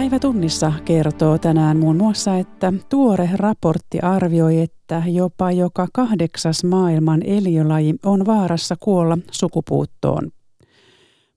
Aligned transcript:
Päivätunnissa 0.00 0.72
kertoo 0.84 1.38
tänään 1.38 1.76
muun 1.76 1.96
muassa, 1.96 2.36
että 2.36 2.72
tuore 2.88 3.30
raportti 3.34 3.98
arvioi, 3.98 4.60
että 4.60 5.02
jopa 5.06 5.52
joka 5.52 5.86
kahdeksas 5.92 6.64
maailman 6.64 7.22
eliölaji 7.22 7.94
on 8.04 8.26
vaarassa 8.26 8.76
kuolla 8.80 9.18
sukupuuttoon. 9.30 10.30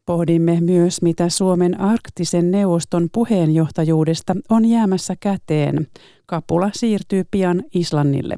Pohdimme 0.06 0.62
myös, 0.62 1.02
mitä 1.02 1.30
Suomen 1.30 1.82
arktisen 1.82 2.52
neuvoston 2.52 3.10
puheenjohtajuudesta 3.14 4.36
on 4.50 4.66
jäämässä 4.66 5.16
käteen. 5.20 5.88
Kapula 6.26 6.70
siirtyy 6.74 7.24
pian 7.32 7.64
Islannille. 7.74 8.38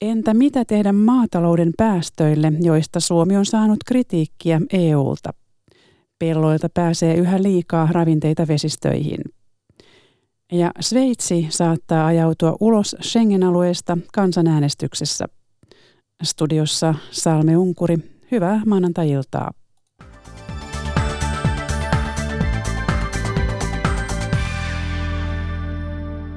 Entä 0.00 0.34
mitä 0.34 0.64
tehdä 0.64 0.92
maatalouden 0.92 1.72
päästöille, 1.76 2.52
joista 2.60 3.00
Suomi 3.00 3.36
on 3.36 3.46
saanut 3.46 3.78
kritiikkiä 3.86 4.60
EUlta? 4.72 5.41
Pelloilta 6.22 6.68
pääsee 6.74 7.14
yhä 7.14 7.42
liikaa 7.42 7.88
ravinteita 7.92 8.48
vesistöihin. 8.48 9.20
Ja 10.52 10.70
Sveitsi 10.80 11.46
saattaa 11.50 12.06
ajautua 12.06 12.56
ulos 12.60 12.96
Schengen-alueesta 13.02 13.98
kansanäänestyksessä. 14.12 15.24
Studiossa 16.22 16.94
Salme 17.10 17.56
Unkuri, 17.56 17.96
hyvää 18.30 18.60
maanantai-iltaa. 18.66 19.50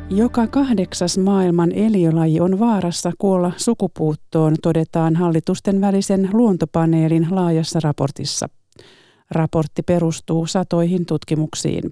Joka 0.10 0.48
kahdeksas 0.48 1.18
maailman 1.18 1.72
eliölaji 1.72 2.40
on 2.40 2.60
vaarassa 2.60 3.12
kuolla 3.18 3.52
sukupuuttoon, 3.58 4.56
todetaan 4.62 5.16
hallitusten 5.16 5.82
välisen 5.82 6.30
luontopaneelin 6.34 7.28
laajassa 7.32 7.80
raportissa. 7.84 8.50
Raportti 9.32 9.82
perustuu 9.84 10.46
satoihin 10.46 11.06
tutkimuksiin. 11.06 11.84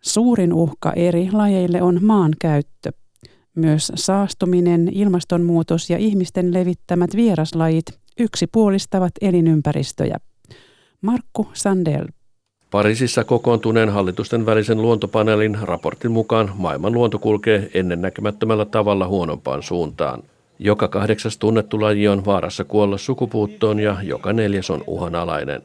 Suurin 0.00 0.52
uhka 0.52 0.92
eri 0.92 1.28
lajeille 1.32 1.82
on 1.82 1.98
maan 2.02 2.32
käyttö. 2.40 2.92
Myös 3.54 3.92
saastuminen, 3.94 4.88
ilmastonmuutos 4.92 5.90
ja 5.90 5.98
ihmisten 5.98 6.54
levittämät 6.54 7.16
vieraslajit 7.16 7.86
yksipuolistavat 8.20 9.12
elinympäristöjä. 9.20 10.16
Markku 11.02 11.48
Sandel. 11.52 12.06
Pariisissa 12.70 13.24
kokoontuneen 13.24 13.88
hallitusten 13.88 14.46
välisen 14.46 14.82
luontopaneelin 14.82 15.58
raportin 15.62 16.10
mukaan 16.10 16.52
maailman 16.54 16.92
luonto 16.92 17.18
kulkee 17.18 17.70
ennennäkemättömällä 17.74 18.64
tavalla 18.64 19.08
huonompaan 19.08 19.62
suuntaan. 19.62 20.22
Joka 20.58 20.88
kahdeksas 20.88 21.38
tunnettu 21.38 21.80
laji 21.80 22.08
on 22.08 22.24
vaarassa 22.24 22.64
kuolla 22.64 22.98
sukupuuttoon 22.98 23.80
ja 23.80 23.96
joka 24.02 24.32
neljäs 24.32 24.70
on 24.70 24.84
uhanalainen. 24.86 25.62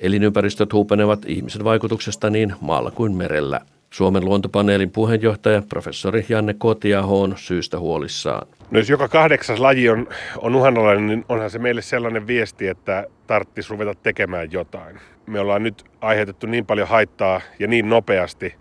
Elinympäristöt 0.00 0.72
huupenevat 0.72 1.24
ihmisen 1.26 1.64
vaikutuksesta 1.64 2.30
niin 2.30 2.54
maalla 2.60 2.90
kuin 2.90 3.16
merellä. 3.16 3.60
Suomen 3.90 4.24
luontopaneelin 4.24 4.90
puheenjohtaja 4.90 5.62
professori 5.68 6.26
Janne 6.28 6.54
Kotiaho 6.54 7.22
on 7.22 7.34
syystä 7.36 7.78
huolissaan. 7.78 8.48
No 8.70 8.78
jos 8.78 8.90
joka 8.90 9.08
kahdeksas 9.08 9.60
laji 9.60 9.88
on, 9.88 10.08
on 10.38 10.54
uhanalainen, 10.54 11.06
niin 11.06 11.24
onhan 11.28 11.50
se 11.50 11.58
meille 11.58 11.82
sellainen 11.82 12.26
viesti, 12.26 12.68
että 12.68 13.06
tarvitsisi 13.26 13.70
ruveta 13.70 13.94
tekemään 13.94 14.52
jotain. 14.52 15.00
Me 15.26 15.40
ollaan 15.40 15.62
nyt 15.62 15.84
aiheutettu 16.00 16.46
niin 16.46 16.66
paljon 16.66 16.88
haittaa 16.88 17.40
ja 17.58 17.66
niin 17.66 17.88
nopeasti 17.88 18.54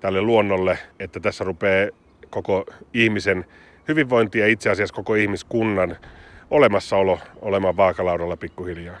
tälle 0.00 0.20
luonnolle, 0.20 0.78
että 1.00 1.20
tässä 1.20 1.44
rupeaa 1.44 1.90
koko 2.30 2.64
ihmisen 2.94 3.44
hyvinvointi 3.88 4.38
ja 4.38 4.46
itse 4.46 4.70
asiassa 4.70 4.94
koko 4.94 5.14
ihmiskunnan 5.14 5.96
olemassaolo 6.50 7.18
olemaan 7.42 7.76
vaakalaudalla 7.76 8.36
pikkuhiljaa. 8.36 8.96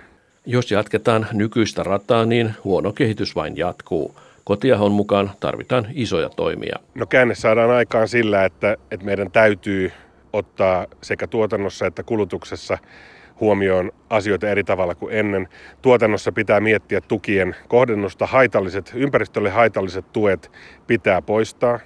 Jos 0.48 0.70
jatketaan 0.70 1.26
nykyistä 1.32 1.82
rataa, 1.82 2.26
niin 2.26 2.54
huono 2.64 2.92
kehitys 2.92 3.36
vain 3.36 3.56
jatkuu. 3.56 4.14
Kotiahon 4.44 4.92
mukaan 4.92 5.30
tarvitaan 5.40 5.86
isoja 5.92 6.28
toimia. 6.28 6.78
No 6.94 7.06
käänne 7.06 7.34
saadaan 7.34 7.70
aikaan 7.70 8.08
sillä, 8.08 8.44
että, 8.44 8.76
että 8.90 9.06
meidän 9.06 9.30
täytyy 9.30 9.92
ottaa 10.32 10.86
sekä 11.02 11.26
tuotannossa 11.26 11.86
että 11.86 12.02
kulutuksessa 12.02 12.78
huomioon 13.40 13.92
asioita 14.10 14.48
eri 14.48 14.64
tavalla 14.64 14.94
kuin 14.94 15.14
ennen. 15.14 15.48
Tuotannossa 15.82 16.32
pitää 16.32 16.60
miettiä 16.60 17.00
tukien 17.00 17.56
kohdennusta. 17.68 18.26
Haitalliset, 18.26 18.92
ympäristölle 18.94 19.50
haitalliset 19.50 20.12
tuet 20.12 20.50
pitää 20.86 21.22
poistaa. 21.22 21.78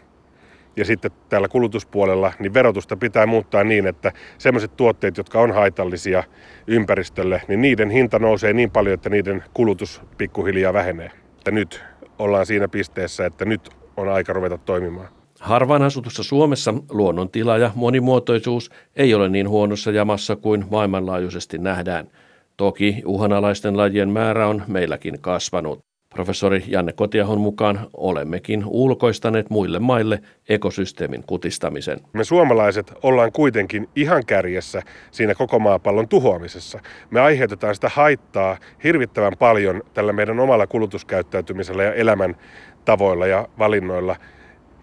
Ja 0.77 0.85
sitten 0.85 1.11
täällä 1.29 1.49
kulutuspuolella 1.49 2.33
niin 2.39 2.55
verotusta 2.55 2.97
pitää 2.97 3.27
muuttaa 3.27 3.65
niin, 3.65 3.87
että 3.87 4.13
sellaiset 4.39 4.77
tuotteet, 4.77 5.17
jotka 5.17 5.41
on 5.41 5.53
haitallisia 5.53 6.25
ympäristölle, 6.67 7.43
niin 7.49 7.61
niiden 7.61 7.91
hinta 7.91 8.19
nousee 8.19 8.53
niin 8.53 8.71
paljon, 8.71 8.95
että 8.95 9.11
niiden 9.11 9.45
kulutus 9.55 10.03
pikkuhiljaa 10.19 10.73
vähenee. 10.73 11.11
Että 11.39 11.51
nyt 11.51 11.85
ollaan 12.19 12.47
siinä 12.47 12.69
pisteessä, 12.69 13.27
että 13.27 13.45
nyt 13.45 13.71
on 13.97 14.09
aika 14.09 14.33
ruveta 14.33 14.59
toimimaan. 14.59 15.09
Harvaan 15.41 15.83
asutussa 15.83 16.23
Suomessa 16.23 16.75
luonnon 16.91 17.31
tila 17.31 17.59
ja 17.59 17.71
monimuotoisuus 17.75 18.71
ei 18.97 19.15
ole 19.15 19.29
niin 19.29 19.49
huonossa 19.49 19.91
jamassa 19.91 20.37
kuin 20.37 20.65
maailmanlaajuisesti 20.71 21.59
nähdään. 21.59 22.11
Toki 22.57 23.03
uhanalaisten 23.07 23.77
lajien 23.77 24.11
määrä 24.11 24.47
on 24.47 24.63
meilläkin 24.67 25.21
kasvanut. 25.21 25.90
Professori 26.15 26.65
Janne 26.67 26.93
Kotiahon 26.93 27.41
mukaan 27.41 27.89
olemmekin 27.95 28.65
ulkoistaneet 28.67 29.51
muille 29.51 29.79
maille 29.79 30.21
ekosysteemin 30.49 31.25
kutistamisen. 31.27 32.01
Me 32.13 32.25
suomalaiset 32.25 32.93
ollaan 33.03 33.33
kuitenkin 33.33 33.89
ihan 33.97 34.27
kärjessä 34.27 34.83
siinä 35.11 35.35
koko 35.35 35.59
maapallon 35.59 36.09
tuhoamisessa. 36.09 36.81
Me 37.11 37.21
aiheutetaan 37.21 37.75
sitä 37.75 37.89
haittaa 37.89 38.57
hirvittävän 38.85 39.33
paljon 39.39 39.83
tällä 39.95 40.13
meidän 40.13 40.41
omalla 40.41 40.67
kulutuskäyttäytymisellä 40.67 41.83
ja 41.83 41.95
elämän 41.95 42.37
tavoilla 42.85 43.27
ja 43.27 43.49
valinnoilla 43.59 44.17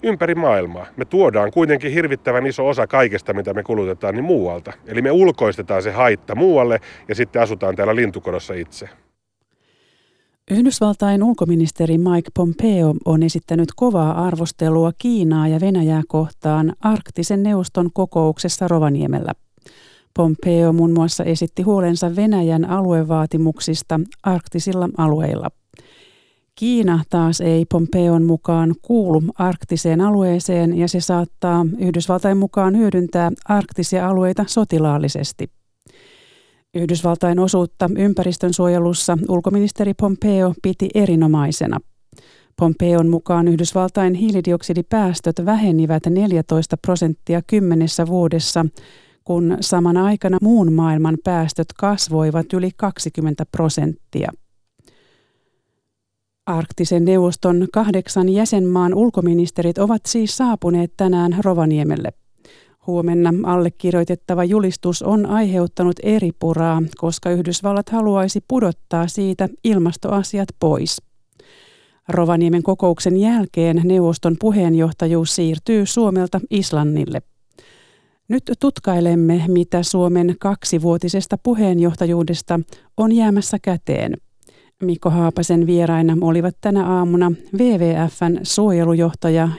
ympäri 0.03 0.35
maailmaa. 0.35 0.85
Me 0.97 1.05
tuodaan 1.05 1.51
kuitenkin 1.51 1.91
hirvittävän 1.91 2.47
iso 2.47 2.67
osa 2.67 2.87
kaikesta, 2.87 3.33
mitä 3.33 3.53
me 3.53 3.63
kulutetaan, 3.63 4.15
niin 4.15 4.25
muualta. 4.25 4.73
Eli 4.85 5.01
me 5.01 5.11
ulkoistetaan 5.11 5.83
se 5.83 5.91
haitta 5.91 6.35
muualle 6.35 6.79
ja 7.07 7.15
sitten 7.15 7.41
asutaan 7.41 7.75
täällä 7.75 7.95
lintukodossa 7.95 8.53
itse. 8.53 8.89
Yhdysvaltain 10.51 11.23
ulkoministeri 11.23 11.97
Mike 11.97 12.31
Pompeo 12.33 12.93
on 13.05 13.23
esittänyt 13.23 13.69
kovaa 13.75 14.25
arvostelua 14.25 14.91
Kiinaa 14.97 15.47
ja 15.47 15.59
Venäjää 15.59 16.01
kohtaan 16.07 16.73
arktisen 16.79 17.43
neuvoston 17.43 17.89
kokouksessa 17.93 18.67
Rovaniemellä. 18.67 19.33
Pompeo 20.13 20.73
muun 20.73 20.93
muassa 20.93 21.23
esitti 21.23 21.61
huolensa 21.61 22.15
Venäjän 22.15 22.65
aluevaatimuksista 22.65 23.99
arktisilla 24.23 24.89
alueilla. 24.97 25.49
Kiina 26.55 27.03
taas 27.09 27.41
ei 27.41 27.65
Pompeon 27.65 28.23
mukaan 28.23 28.75
kuulu 28.81 29.23
arktiseen 29.37 30.01
alueeseen 30.01 30.77
ja 30.77 30.87
se 30.87 30.99
saattaa 30.99 31.65
Yhdysvaltain 31.79 32.37
mukaan 32.37 32.77
hyödyntää 32.77 33.31
arktisia 33.45 34.09
alueita 34.09 34.45
sotilaallisesti. 34.47 35.56
Yhdysvaltain 36.75 37.39
osuutta 37.39 37.89
ympäristönsuojelussa 37.97 39.17
ulkoministeri 39.29 39.93
Pompeo 39.93 40.53
piti 40.61 40.89
erinomaisena. 40.93 41.79
Pompeon 42.55 43.07
mukaan 43.09 43.47
Yhdysvaltain 43.47 44.13
hiilidioksidipäästöt 44.13 45.45
vähenivät 45.45 46.03
14 46.09 46.77
prosenttia 46.77 47.41
kymmenessä 47.47 48.07
vuodessa, 48.07 48.65
kun 49.23 49.57
samana 49.61 50.05
aikana 50.05 50.37
muun 50.41 50.73
maailman 50.73 51.17
päästöt 51.23 51.67
kasvoivat 51.77 52.53
yli 52.53 52.69
20 52.77 53.45
prosenttia. 53.45 54.31
Arktisen 56.45 57.05
neuvoston 57.05 57.67
kahdeksan 57.73 58.29
jäsenmaan 58.29 58.93
ulkoministerit 58.93 59.77
ovat 59.77 60.01
siis 60.05 60.37
saapuneet 60.37 60.93
tänään 60.97 61.37
Rovaniemelle. 61.43 62.13
Huomenna 62.87 63.33
allekirjoitettava 63.43 64.43
julistus 64.43 65.03
on 65.03 65.25
aiheuttanut 65.25 65.95
eri 66.03 66.31
puraa, 66.39 66.83
koska 66.97 67.29
Yhdysvallat 67.29 67.89
haluaisi 67.89 68.43
pudottaa 68.47 69.07
siitä 69.07 69.49
ilmastoasiat 69.63 70.49
pois. 70.59 71.01
Rovaniemen 72.09 72.63
kokouksen 72.63 73.17
jälkeen 73.17 73.81
neuvoston 73.83 74.35
puheenjohtajuus 74.39 75.35
siirtyy 75.35 75.85
Suomelta 75.85 76.39
Islannille. 76.49 77.21
Nyt 78.27 78.51
tutkailemme, 78.59 79.43
mitä 79.47 79.83
Suomen 79.83 80.35
kaksivuotisesta 80.39 81.37
puheenjohtajuudesta 81.37 82.59
on 82.97 83.11
jäämässä 83.11 83.57
käteen. 83.61 84.13
Mikko 84.81 85.09
Haapasen 85.09 85.67
vieraina 85.67 86.17
olivat 86.21 86.55
tänä 86.61 86.85
aamuna 86.85 87.31
WWFn 87.57 88.39
suojelujohtaja 88.43 89.49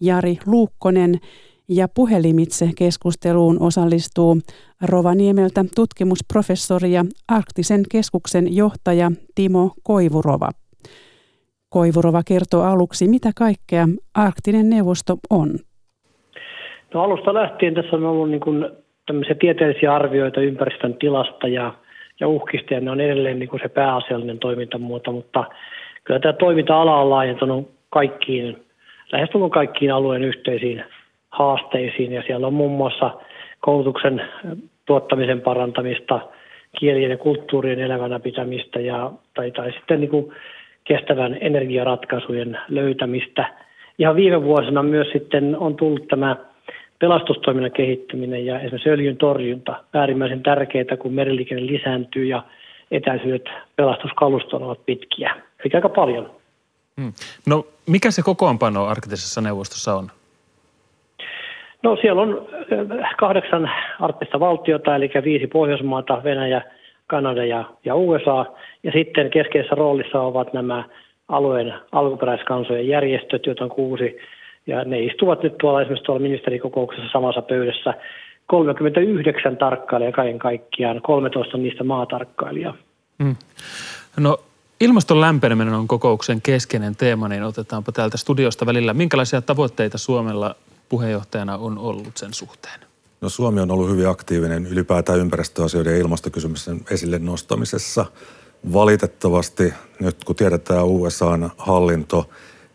Jari 0.00 0.38
Luukkonen 0.46 1.20
ja 1.68 1.86
puhelimitse 1.94 2.66
keskusteluun 2.78 3.56
osallistuu 3.62 4.36
Rovaniemeltä 4.88 5.64
tutkimusprofessori 5.74 6.92
ja 6.92 7.04
Arktisen 7.28 7.82
keskuksen 7.92 8.56
johtaja 8.56 9.10
Timo 9.34 9.70
Koivurova. 9.82 10.50
Koivurova 11.70 12.22
kertoo 12.28 12.62
aluksi, 12.62 13.08
mitä 13.08 13.30
kaikkea 13.36 13.86
Arktinen 14.14 14.70
neuvosto 14.70 15.16
on. 15.30 15.48
No 16.94 17.02
alusta 17.02 17.34
lähtien 17.34 17.74
tässä 17.74 17.96
on 17.96 18.04
ollut 18.04 18.30
niin 18.30 18.40
kuin 18.40 18.66
tämmöisiä 19.06 19.34
tieteellisiä 19.34 19.94
arvioita 19.94 20.40
ympäristön 20.40 20.94
tilasta 20.94 21.48
ja, 21.48 21.74
ja 22.20 22.28
uhkista, 22.28 22.74
ja 22.74 22.80
ne 22.80 22.90
on 22.90 23.00
edelleen 23.00 23.38
niin 23.38 23.48
kuin 23.48 23.60
se 23.62 23.68
pääasiallinen 23.68 24.38
toimintamuoto, 24.38 25.12
mutta 25.12 25.44
kyllä 26.04 26.20
tämä 26.20 26.32
toiminta-ala 26.32 27.00
on 27.00 27.10
laajentunut 27.10 27.70
kaikkiin 27.90 28.56
lähestulkoon 29.12 29.50
kaikkiin 29.50 29.92
alueen 29.92 30.24
yhteisiin 30.24 30.84
haasteisiin. 31.30 32.12
Ja 32.12 32.22
siellä 32.26 32.46
on 32.46 32.54
muun 32.54 32.76
muassa 32.76 33.10
koulutuksen 33.60 34.22
tuottamisen 34.86 35.40
parantamista, 35.40 36.20
kielien 36.78 37.10
ja 37.10 37.16
kulttuurien 37.16 37.80
elävänä 37.80 38.20
pitämistä 38.20 38.80
ja, 38.80 39.12
tai, 39.34 39.50
tai 39.50 39.72
sitten 39.72 40.00
niin 40.00 40.10
kuin 40.10 40.32
kestävän 40.84 41.38
energiaratkaisujen 41.40 42.58
löytämistä. 42.68 43.54
Ja 43.98 44.14
viime 44.14 44.42
vuosina 44.42 44.82
myös 44.82 45.08
sitten 45.12 45.56
on 45.58 45.76
tullut 45.76 46.08
tämä 46.08 46.36
pelastustoiminnan 46.98 47.72
kehittäminen 47.72 48.46
ja 48.46 48.60
esimerkiksi 48.60 48.90
öljyn 48.90 49.16
torjunta 49.16 49.84
äärimmäisen 49.94 50.42
tärkeää, 50.42 50.96
kun 50.98 51.12
meriliikenne 51.12 51.66
lisääntyy 51.66 52.24
ja 52.24 52.42
etäisyydet 52.90 53.48
pelastuskalustoon 53.76 54.62
ovat 54.62 54.86
pitkiä. 54.86 55.34
Eli 55.34 55.70
aika 55.74 55.88
paljon. 55.88 56.30
Hmm. 57.00 57.12
No 57.46 57.66
mikä 57.86 58.10
se 58.10 58.22
kokoonpano 58.22 58.84
arktisessa 58.84 59.40
neuvostossa 59.40 59.94
on? 59.94 60.10
No 61.82 61.96
siellä 62.00 62.22
on 62.22 62.46
äh, 63.02 63.14
kahdeksan 63.18 63.70
arktista 64.00 64.40
valtiota, 64.40 64.96
eli 64.96 65.10
viisi 65.24 65.46
Pohjoismaata, 65.46 66.24
Venäjä, 66.24 66.62
Kanada 67.06 67.44
ja, 67.44 67.64
ja 67.84 67.94
USA. 67.94 68.46
Ja 68.82 68.92
sitten 68.92 69.30
keskeisessä 69.30 69.74
roolissa 69.74 70.20
ovat 70.20 70.52
nämä 70.52 70.84
alueen 71.28 71.74
alkuperäiskansojen 71.92 72.88
järjestöt, 72.88 73.46
joita 73.46 73.64
on 73.64 73.70
kuusi. 73.70 74.16
Ja 74.66 74.84
ne 74.84 75.00
istuvat 75.00 75.42
nyt 75.42 75.58
tuolla 75.58 75.80
esimerkiksi 75.80 76.04
tuolla 76.04 76.22
ministerikokouksessa 76.22 77.12
samassa 77.12 77.42
pöydässä 77.42 77.94
39 78.46 79.56
tarkkailijaa 79.56 80.12
kaiken 80.12 80.38
kaikkiaan, 80.38 81.02
13 81.02 81.58
niistä 81.58 81.84
maatarkkailijaa. 81.84 82.74
Hmm. 83.22 83.36
No 84.16 84.38
ilmaston 84.80 85.20
lämpeneminen 85.20 85.74
on 85.74 85.88
kokouksen 85.88 86.42
keskeinen 86.42 86.96
teema, 86.96 87.28
niin 87.28 87.42
otetaanpa 87.42 87.92
täältä 87.92 88.16
studiosta 88.16 88.66
välillä. 88.66 88.94
Minkälaisia 88.94 89.42
tavoitteita 89.42 89.98
Suomella 89.98 90.54
puheenjohtajana 90.88 91.56
on 91.56 91.78
ollut 91.78 92.16
sen 92.16 92.34
suhteen? 92.34 92.80
No 93.20 93.28
Suomi 93.28 93.60
on 93.60 93.70
ollut 93.70 93.90
hyvin 93.90 94.08
aktiivinen 94.08 94.66
ylipäätään 94.66 95.18
ympäristöasioiden 95.18 95.92
ja 95.92 95.98
ilmastokysymysten 95.98 96.80
esille 96.90 97.18
nostamisessa. 97.18 98.06
Valitettavasti 98.72 99.74
nyt 100.00 100.24
kun 100.24 100.36
tiedetään 100.36 100.84
USAn 100.84 101.50
hallinto, 101.58 102.30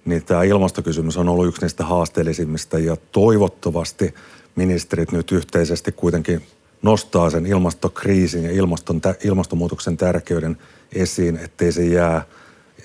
niin 0.06 0.26
tämä 0.26 0.44
ilmastokysymys 0.44 1.18
on 1.18 1.30
ollut 1.30 1.48
yksi 1.48 1.62
niistä 1.62 1.86
haasteellisimmista 1.86 2.80
ja 2.80 2.98
toivottavasti 3.12 4.14
ministerit 4.56 5.12
nyt 5.12 5.32
yhteisesti 5.32 5.92
kuitenkin 5.92 6.42
nostaa 6.82 7.30
sen 7.30 7.46
ilmastokriisin 7.46 8.44
ja 8.44 8.52
ilmaston, 8.52 9.02
ilmastonmuutoksen 9.24 9.98
tärkeyden 9.98 10.58
esiin, 10.94 11.38
ettei 11.38 11.72
se 11.72 11.86
jää 11.86 12.26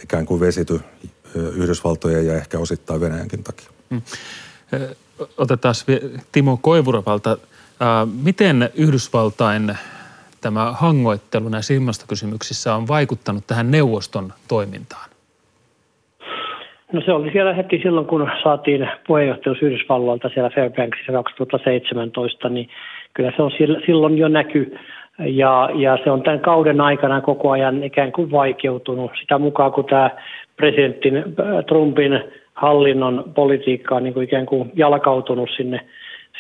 ikään 0.03 0.27
kuin 0.27 0.41
vesity 0.41 0.81
Yhdysvaltojen 1.35 2.27
ja 2.27 2.35
ehkä 2.35 2.59
osittain 2.59 3.01
Venäjänkin 3.01 3.45
takia. 3.45 3.69
Hmm 3.91 4.03
otetaan 5.39 5.75
Timo 6.33 6.59
Koivuravalta. 6.63 7.37
Miten 8.25 8.71
Yhdysvaltain 8.75 9.73
tämä 10.41 10.73
hangoittelu 10.73 11.49
näissä 11.49 11.75
ilmastokysymyksissä 11.75 12.75
on 12.75 12.89
vaikuttanut 12.89 13.47
tähän 13.47 13.71
neuvoston 13.71 14.33
toimintaan? 14.49 15.09
No 16.93 17.01
se 17.05 17.13
oli 17.13 17.31
siellä 17.33 17.55
heti 17.55 17.81
silloin, 17.83 18.07
kun 18.07 18.31
saatiin 18.43 18.89
puheenjohtajuus 19.07 19.63
Yhdysvalloilta 19.63 20.29
siellä 20.29 20.51
Fairbanksissa 20.51 21.13
2017, 21.13 22.49
niin 22.49 22.69
kyllä 23.15 23.33
se 23.37 23.43
on 23.43 23.51
silloin 23.87 24.19
jo 24.19 24.29
näky. 24.29 24.79
Ja, 25.19 25.71
ja 25.75 25.99
se 26.05 26.11
on 26.11 26.23
tämän 26.23 26.41
kauden 26.41 26.81
aikana 26.81 27.21
koko 27.21 27.51
ajan 27.51 27.85
ikään 27.85 28.13
kuin 28.13 28.31
vaikeutunut 28.31 29.11
sitä 29.21 29.39
mukaan, 29.39 29.73
kun 29.73 29.85
tämä 29.85 30.11
presidentin 30.57 31.25
Trumpin 31.67 32.13
hallinnon 32.61 33.25
politiikka 33.35 33.95
on 33.95 34.05
niin 34.05 34.15
kuin 34.15 34.25
ikään 34.25 34.47
kuin 34.47 34.73
jalkautunut 34.75 35.51
sinne, 35.57 35.81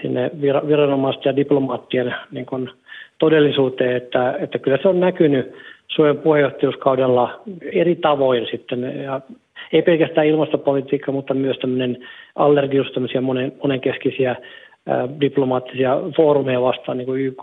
sinne 0.02 0.30
viranomaisten 0.42 1.30
ja 1.30 1.36
diplomaattien 1.36 2.14
niin 2.30 2.46
kuin 2.46 2.70
todellisuuteen, 3.18 3.96
että, 3.96 4.36
että 4.40 4.58
kyllä 4.58 4.78
se 4.82 4.88
on 4.88 5.00
näkynyt 5.00 5.52
Suomen 5.88 6.18
puheenjohtajuuskaudella 6.18 7.40
eri 7.72 7.96
tavoin 7.96 8.46
sitten, 8.50 9.02
ja 9.02 9.20
ei 9.72 9.82
pelkästään 9.82 10.26
ilmastopolitiikka, 10.26 11.12
mutta 11.12 11.34
myös 11.34 11.58
tämmöinen 11.58 11.98
allergius, 12.36 12.92
tämmöisiä 12.92 13.20
monen, 13.20 13.52
monenkeskisiä 13.62 14.36
ää, 14.86 15.08
diplomaattisia 15.20 15.96
foorumeja 16.16 16.62
vastaan, 16.62 16.98
niin 16.98 17.06
kuin 17.06 17.20
YK. 17.20 17.42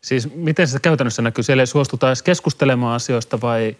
Siis 0.00 0.34
miten 0.36 0.66
se 0.66 0.78
käytännössä 0.82 1.22
näkyy? 1.22 1.42
Siellä 1.42 1.62
ei 1.62 1.66
suostuta 1.66 2.06
edes 2.06 2.22
keskustelemaan 2.22 2.94
asioista 2.94 3.38
vai 3.42 3.76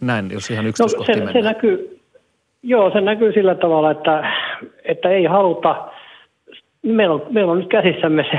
näin, 0.00 0.30
jos 0.30 0.50
ihan 0.50 0.66
yksityiskohtiin 0.66 1.18
no, 1.18 1.26
se, 1.26 1.32
se 1.32 1.40
näkyy, 1.40 1.99
Joo, 2.62 2.90
se 2.90 3.00
näkyy 3.00 3.32
sillä 3.32 3.54
tavalla, 3.54 3.90
että, 3.90 4.32
että 4.84 5.08
ei 5.08 5.24
haluta, 5.24 5.88
meillä 6.82 7.14
on, 7.14 7.26
meillä 7.30 7.52
on 7.52 7.58
nyt 7.58 7.68
käsissämme 7.68 8.26
se, 8.30 8.38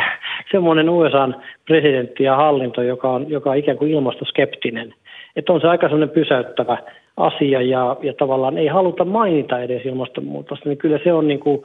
semmoinen 0.52 0.90
USA-presidentti 0.90 2.24
ja 2.24 2.36
hallinto, 2.36 2.82
joka 2.82 3.10
on, 3.10 3.30
joka 3.30 3.52
on 3.52 3.58
ikään 3.58 3.78
kuin 3.78 3.92
ilmastoskeptinen. 3.92 4.94
Että 5.36 5.54
on 5.54 5.62
se 5.62 5.68
aika 5.68 5.88
semmoinen 5.88 6.10
pysäyttävä 6.10 6.78
asia 7.18 7.62
ja, 7.62 7.98
ja 8.02 8.14
tavallaan 8.14 8.58
ei 8.58 8.68
haluta 8.68 9.06
mainita 9.06 9.60
edes 9.60 9.86
ilmastonmuutosta, 9.86 10.70
niin 10.70 10.78
kyllä 10.78 11.00
se 11.04 11.14
on, 11.14 11.28
niin 11.28 11.40
kuin, 11.40 11.64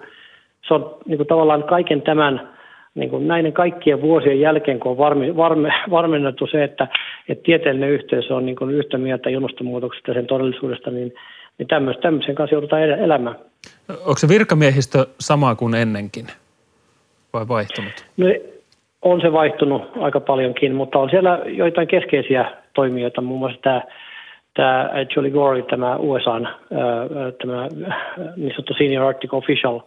se 0.69 0.75
on 0.75 0.97
niin 1.07 1.17
kuin 1.17 1.27
tavallaan 1.27 1.65
kaiken 1.65 2.03
tämän 2.03 2.49
niin 2.95 3.11
kuin 3.11 3.29
näiden 3.29 3.53
kaikkien 3.53 4.03
vuosien 4.03 4.41
jälkeen, 4.41 4.81
kun 4.81 4.91
on 4.91 4.99
varmi, 4.99 5.37
varme, 5.37 5.73
varmennettu 5.91 6.47
se, 6.47 6.65
että, 6.65 6.89
että 7.29 7.43
tieteellinen 7.43 7.91
yhteisö 7.91 8.35
on 8.35 8.47
niin 8.47 8.57
kuin 8.57 8.71
yhtä 8.71 8.99
mieltä 8.99 9.31
ilmastonmuutoksesta 9.31 10.11
ja 10.11 10.15
sen 10.15 10.27
todellisuudesta, 10.27 10.91
niin 10.91 11.13
niin 11.59 11.69
tämmöisen, 11.69 12.03
tämmöisen 12.03 12.35
kanssa 12.35 12.55
joudutaan 12.55 12.83
elämään. 12.83 13.37
Onko 13.89 14.19
se 14.19 14.29
virkamiehistö 14.29 15.07
sama 15.21 15.55
kuin 15.55 15.75
ennenkin 15.75 16.27
vai 17.33 17.49
vaihtunut? 17.49 18.07
No, 18.17 18.27
on 19.03 19.21
se 19.21 19.33
vaihtunut 19.33 19.83
aika 20.01 20.21
paljonkin, 20.21 20.75
mutta 20.75 20.99
on 20.99 21.11
siellä 21.11 21.43
joitain 21.47 21.89
keskeisiä 21.89 22.53
toimijoita, 22.75 23.21
muun 23.21 23.41
muassa 23.41 23.59
tämä, 23.63 23.83
tämä 24.55 24.91
Julie 25.17 25.31
Gore, 25.31 25.63
tämä 25.63 25.97
USA, 25.97 26.41
tämä 27.43 27.69
niin 28.37 28.51
sanottu 28.51 28.75
senior 28.79 29.05
arctic 29.05 29.35
official, 29.35 29.81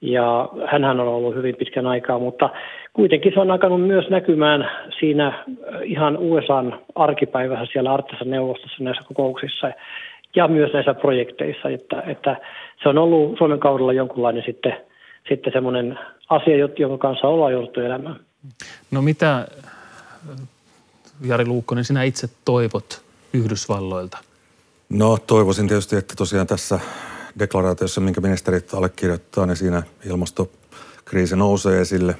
ja 0.00 0.48
hän 0.66 0.84
on 0.84 1.00
ollut 1.00 1.34
hyvin 1.34 1.56
pitkän 1.56 1.86
aikaa, 1.86 2.18
mutta 2.18 2.50
kuitenkin 2.92 3.32
se 3.34 3.40
on 3.40 3.50
alkanut 3.50 3.86
myös 3.86 4.08
näkymään 4.08 4.70
siinä 4.98 5.44
ihan 5.82 6.16
USAn 6.16 6.80
arkipäivässä 6.94 7.66
siellä 7.72 7.92
Arktisen 7.92 8.30
neuvostossa 8.30 8.84
näissä 8.84 9.04
kokouksissa 9.08 9.70
ja 10.34 10.48
myös 10.48 10.72
näissä 10.72 10.94
projekteissa, 10.94 11.68
että, 11.68 12.00
että 12.00 12.36
se 12.82 12.88
on 12.88 12.98
ollut 12.98 13.38
Suomen 13.38 13.60
kaudella 13.60 13.92
jonkunlainen 13.92 14.42
sitten, 14.46 14.76
sitten 15.28 15.52
semmoinen 15.52 15.98
asia, 16.28 16.56
jonka 16.78 17.08
kanssa 17.08 17.26
ollaan 17.26 17.52
jouduttu 17.52 17.80
elämään. 17.80 18.20
No 18.90 19.02
mitä, 19.02 19.48
Jari 21.26 21.46
Luukkonen, 21.46 21.84
sinä 21.84 22.02
itse 22.02 22.28
toivot 22.44 23.02
Yhdysvalloilta? 23.32 24.18
No 24.88 25.18
toivoisin 25.26 25.68
tietysti, 25.68 25.96
että 25.96 26.14
tosiaan 26.16 26.46
tässä 26.46 26.80
deklaraatiossa, 27.38 28.00
minkä 28.00 28.20
ministerit 28.20 28.74
allekirjoittaa, 28.74 29.46
niin 29.46 29.56
siinä 29.56 29.82
ilmastokriisi 30.06 31.36
nousee 31.36 31.80
esille. 31.80 32.14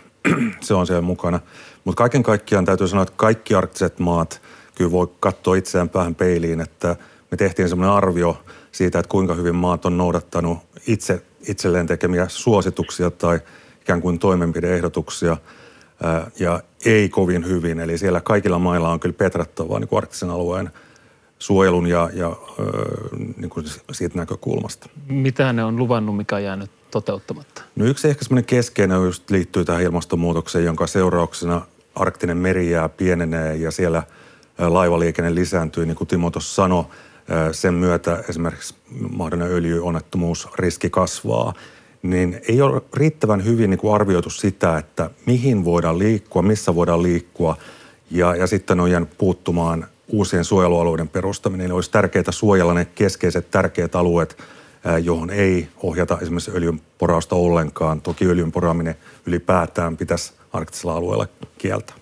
se 0.61 0.75
on 0.75 0.87
siellä 0.87 1.03
mukana. 1.03 1.41
Mutta 1.85 1.99
kaiken 1.99 2.23
kaikkiaan 2.23 2.65
täytyy 2.65 2.89
sanoa, 2.89 3.03
että 3.03 3.15
kaikki 3.17 3.55
arktiset 3.55 3.99
maat 3.99 4.41
kyllä 4.75 4.91
voi 4.91 5.07
katsoa 5.21 5.57
itseään 5.57 5.89
päähän 5.89 6.15
peiliin, 6.15 6.61
että– 6.61 6.97
me 7.35 7.39
tehtiin 7.39 7.69
semmoinen 7.69 7.97
arvio 7.97 8.43
siitä, 8.73 8.99
että 8.99 9.09
kuinka 9.09 9.35
hyvin 9.35 9.55
maat 9.55 9.85
on 9.85 9.97
noudattanut 9.97 10.59
itse 10.87 11.23
itselleen 11.49 11.87
tekemiä 11.87 12.29
suosituksia 12.29 13.11
tai 13.11 13.41
ikään 13.81 14.01
kuin 14.01 14.19
toimenpideehdotuksia 14.19 15.37
ja 16.39 16.61
ei 16.85 17.09
kovin 17.09 17.47
hyvin. 17.47 17.81
Eli 17.81 17.99
siellä 17.99 18.21
kaikilla 18.21 18.59
mailla 18.59 18.91
on 18.91 19.01
kyllä 19.01 19.15
petrattavaa 19.19 19.79
niin 19.79 19.89
kuin 19.89 19.97
arktisen 19.97 20.31
alueen 20.31 20.71
suojelun 21.39 21.87
ja, 21.87 22.11
ja 22.13 22.37
niin 23.37 23.51
kuin 23.51 23.67
siitä 23.93 24.19
näkökulmasta. 24.19 24.89
Mitä 25.09 25.53
ne 25.53 25.65
on 25.65 25.77
luvannut, 25.77 26.17
mikä 26.17 26.37
on 26.37 26.43
jäänyt 26.43 26.71
toteuttamatta? 26.91 27.63
No 27.77 27.85
yksi 27.85 28.09
ehkä 28.09 28.25
semmoinen 28.25 28.45
keskeinen 28.45 29.05
just 29.05 29.31
liittyy 29.31 29.65
tähän 29.65 29.83
ilmastonmuutokseen, 29.83 30.65
jonka 30.65 30.87
seurauksena 30.87 31.63
arktinen 31.95 32.37
merijää 32.37 32.89
pienenee 32.89 33.57
ja 33.57 33.71
siellä 33.71 34.03
laivaliikenne 34.59 35.35
lisääntyy, 35.35 35.87
niin 35.87 35.97
kuin 35.97 36.09
Timo 36.09 36.31
tuossa 36.31 36.55
sanoi 36.55 36.85
sen 37.53 37.75
myötä 37.75 38.25
esimerkiksi 38.29 38.75
mahdollinen 39.11 39.53
öljyonnettomuusriski 39.53 40.91
kasvaa, 40.91 41.55
niin 42.03 42.41
ei 42.49 42.63
ole 42.63 42.83
riittävän 42.95 43.45
hyvin 43.45 43.71
niin 43.71 43.79
kuin 43.79 43.95
arvioitu 43.95 44.31
sitä, 44.31 44.79
että 44.79 45.11
mihin 45.27 45.65
voidaan 45.65 45.99
liikkua, 45.99 46.43
missä 46.43 46.75
voidaan 46.75 47.03
liikkua 47.03 47.57
ja, 48.11 48.37
ja 48.37 48.47
sitten 48.47 48.81
on 48.81 48.91
jäänyt 48.91 49.19
puuttumaan 49.19 49.87
uusien 50.09 50.45
suojelualueiden 50.45 51.09
perustaminen. 51.09 51.65
Eli 51.65 51.73
olisi 51.73 51.91
tärkeää 51.91 52.25
suojella 52.31 52.75
ne 52.75 52.85
keskeiset 52.85 53.51
tärkeät 53.51 53.95
alueet, 53.95 54.37
johon 55.03 55.31
ei 55.31 55.69
ohjata 55.83 56.19
esimerkiksi 56.23 56.51
öljynporausta 56.55 57.37
ollenkaan. 57.37 58.01
Toki 58.01 58.27
öljyn 58.27 58.53
poraaminen 58.53 58.97
ylipäätään 59.27 59.97
pitäisi 59.97 60.33
arktisella 60.53 60.97
alueella 60.97 61.27
kieltä. 61.59 61.95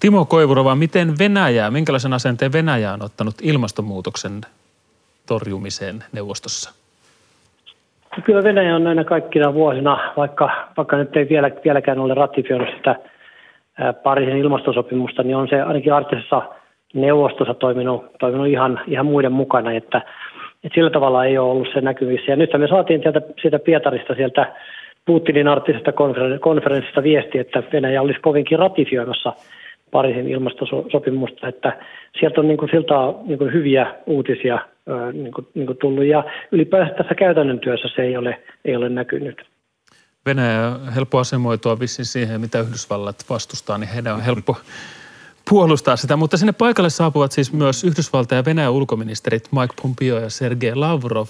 Timo 0.00 0.24
Koivurova, 0.24 0.74
miten 0.74 1.18
Venäjä, 1.18 1.70
minkälaisen 1.70 2.12
asenteen 2.12 2.52
Venäjä 2.52 2.92
on 2.92 3.02
ottanut 3.02 3.34
ilmastonmuutoksen 3.42 4.40
torjumiseen 5.32 5.96
neuvostossa? 6.12 6.74
No 8.16 8.22
kyllä 8.24 8.42
Venäjä 8.42 8.76
on 8.76 8.84
näinä 8.84 9.04
kaikkina 9.04 9.54
vuosina, 9.54 10.12
vaikka, 10.16 10.50
vaikka 10.76 10.96
nyt 10.96 11.16
ei 11.16 11.28
vielä, 11.28 11.50
vieläkään 11.64 11.98
ole 11.98 12.14
ratifioinut 12.14 12.68
sitä 12.76 12.96
Pariisin 14.02 14.36
ilmastosopimusta, 14.36 15.22
niin 15.22 15.36
on 15.36 15.48
se 15.48 15.62
ainakin 15.62 15.92
arktisessa 15.92 16.42
neuvostossa 16.94 17.54
toiminut, 17.54 18.04
toiminut 18.20 18.46
ihan, 18.46 18.80
ihan 18.86 19.06
muiden 19.06 19.32
mukana, 19.32 19.72
että, 19.72 19.98
että 20.64 20.74
sillä 20.74 20.90
tavalla 20.90 21.24
ei 21.24 21.38
ole 21.38 21.50
ollut 21.50 21.68
se 21.74 21.80
näkyvissä. 21.80 22.32
Ja 22.32 22.36
nyt 22.36 22.50
me 22.58 22.68
saatiin 22.68 23.02
sieltä, 23.02 23.20
sieltä 23.42 23.58
Pietarista, 23.58 24.14
sieltä 24.14 24.52
Putinin 25.04 25.48
arktisesta 25.48 25.92
konferenssista 26.40 27.02
viesti, 27.02 27.38
että 27.38 27.62
Venäjä 27.72 28.02
olisi 28.02 28.20
kovinkin 28.20 28.58
ratifioimassa 28.58 29.32
Pariisin 29.90 30.28
ilmastosopimusta, 30.28 31.48
että 31.48 31.72
sieltä 32.20 32.40
on 32.40 32.48
niin 32.48 32.58
kuin 32.58 32.70
siltä 32.70 32.94
niin 33.26 33.38
kuin 33.38 33.52
hyviä 33.52 33.94
uutisia 34.06 34.58
niin 35.12 35.32
kuin, 35.32 35.46
niin 35.54 35.66
kuin 35.66 35.78
tullut 35.78 36.04
ja 36.04 36.24
ylipäänsä 36.52 36.94
tässä 36.94 37.14
käytännön 37.14 37.60
työssä 37.60 37.88
se 37.96 38.02
ei 38.02 38.16
ole, 38.16 38.42
ei 38.64 38.76
ole 38.76 38.88
näkynyt. 38.88 39.42
Venäjä 40.26 40.76
helppo 40.94 41.18
asemoitua 41.18 41.80
vissiin 41.80 42.06
siihen, 42.06 42.40
mitä 42.40 42.60
Yhdysvallat 42.60 43.24
vastustaa, 43.30 43.78
niin 43.78 43.88
heidän 43.88 44.14
on 44.14 44.20
helppo 44.20 44.56
puolustaa 45.50 45.96
sitä. 45.96 46.16
Mutta 46.16 46.36
sinne 46.36 46.52
paikalle 46.52 46.90
saapuvat 46.90 47.32
siis 47.32 47.52
myös 47.52 47.84
Yhdysvaltain 47.84 48.36
ja 48.36 48.44
Venäjän 48.44 48.72
ulkoministerit 48.72 49.48
Mike 49.52 49.74
Pompeo 49.82 50.18
ja 50.18 50.30
Sergei 50.30 50.74
Lavrov. 50.74 51.26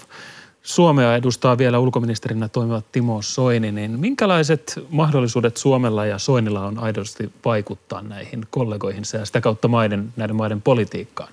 Suomea 0.63 1.15
edustaa 1.15 1.57
vielä 1.57 1.79
ulkoministerinä 1.79 2.47
toimiva 2.47 2.81
Timo 2.91 3.21
Soini, 3.21 3.71
niin 3.71 3.99
minkälaiset 3.99 4.79
mahdollisuudet 4.89 5.57
Suomella 5.57 6.05
ja 6.05 6.17
Soinilla 6.17 6.65
on 6.65 6.79
aidosti 6.79 7.31
vaikuttaa 7.45 8.01
näihin 8.01 8.41
kollegoihin 8.49 9.03
ja 9.13 9.25
sitä 9.25 9.41
kautta 9.41 9.67
maiden, 9.67 10.13
näiden 10.15 10.35
maiden 10.35 10.61
politiikkaan? 10.61 11.29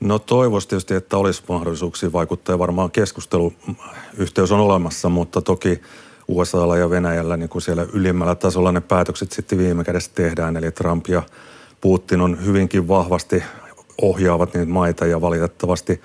No 0.00 0.18
toivoisi 0.18 0.68
tietysti, 0.68 0.94
että 0.94 1.16
olisi 1.16 1.42
mahdollisuuksia 1.48 2.12
vaikuttaa 2.12 2.52
ja 2.52 2.58
varmaan 2.58 2.90
keskusteluyhteys 2.90 4.52
on 4.52 4.60
olemassa, 4.60 5.08
mutta 5.08 5.40
toki 5.40 5.80
USAlla 6.28 6.76
ja 6.76 6.90
Venäjällä 6.90 7.36
niin 7.36 7.48
kuin 7.48 7.62
siellä 7.62 7.86
ylimmällä 7.92 8.34
tasolla 8.34 8.72
ne 8.72 8.80
päätökset 8.80 9.32
sitten 9.32 9.58
viime 9.58 9.84
kädessä 9.84 10.10
tehdään. 10.14 10.56
Eli 10.56 10.70
Trump 10.70 11.06
ja 11.08 11.22
Putin 11.80 12.20
on 12.20 12.44
hyvinkin 12.44 12.88
vahvasti 12.88 13.42
ohjaavat 14.02 14.54
niitä 14.54 14.72
maita 14.72 15.06
ja 15.06 15.20
valitettavasti 15.20 16.00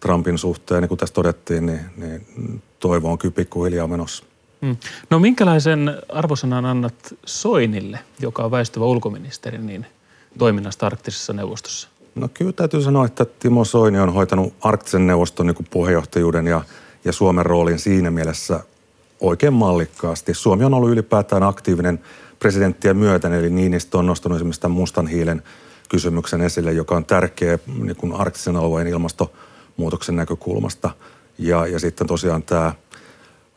Trumpin 0.00 0.38
suhteen, 0.38 0.82
niin 0.82 0.88
kuin 0.88 0.98
tässä 0.98 1.14
todettiin, 1.14 1.66
niin, 1.66 1.80
niin 1.96 2.62
toivo 2.80 3.12
on 3.12 3.18
kyllä 3.18 3.34
pikkuhiljaa 3.34 3.86
menossa. 3.86 4.24
Hmm. 4.62 4.76
No 5.10 5.18
minkälaisen 5.18 5.98
arvosanan 6.08 6.64
annat 6.64 7.14
Soinille, 7.26 7.98
joka 8.20 8.44
on 8.44 8.50
väistyvä 8.50 8.84
ulkoministeri, 8.84 9.58
niin 9.58 9.86
toiminnasta 10.38 10.86
arktisessa 10.86 11.32
neuvostossa? 11.32 11.88
No 12.14 12.28
kyllä 12.34 12.52
täytyy 12.52 12.82
sanoa, 12.82 13.06
että 13.06 13.24
Timo 13.24 13.64
Soini 13.64 13.98
on 13.98 14.12
hoitanut 14.12 14.54
arktisen 14.60 15.06
neuvoston 15.06 15.46
niin 15.46 15.66
puheenjohtajuuden 15.70 16.46
ja, 16.46 16.62
ja 17.04 17.12
Suomen 17.12 17.46
roolin 17.46 17.78
siinä 17.78 18.10
mielessä 18.10 18.60
oikein 19.20 19.52
mallikkaasti. 19.52 20.34
Suomi 20.34 20.64
on 20.64 20.74
ollut 20.74 20.90
ylipäätään 20.90 21.42
aktiivinen 21.42 22.00
presidenttiä 22.38 22.94
myöten, 22.94 23.32
eli 23.32 23.50
Niinistö 23.50 23.98
on 23.98 24.06
nostanut 24.06 24.36
esimerkiksi 24.36 24.60
tämän 24.60 24.76
mustan 24.76 25.06
hiilen 25.06 25.42
kysymyksen 25.88 26.40
esille, 26.40 26.72
joka 26.72 26.96
on 26.96 27.04
tärkeä 27.04 27.58
niin 27.78 27.96
kuin 27.96 28.12
arktisen 28.12 28.56
alueen 28.56 28.86
ilmastonmuutoksen 28.86 30.16
näkökulmasta. 30.16 30.90
Ja, 31.38 31.66
ja 31.66 31.78
sitten 31.78 32.06
tosiaan 32.06 32.42
tämä 32.42 32.72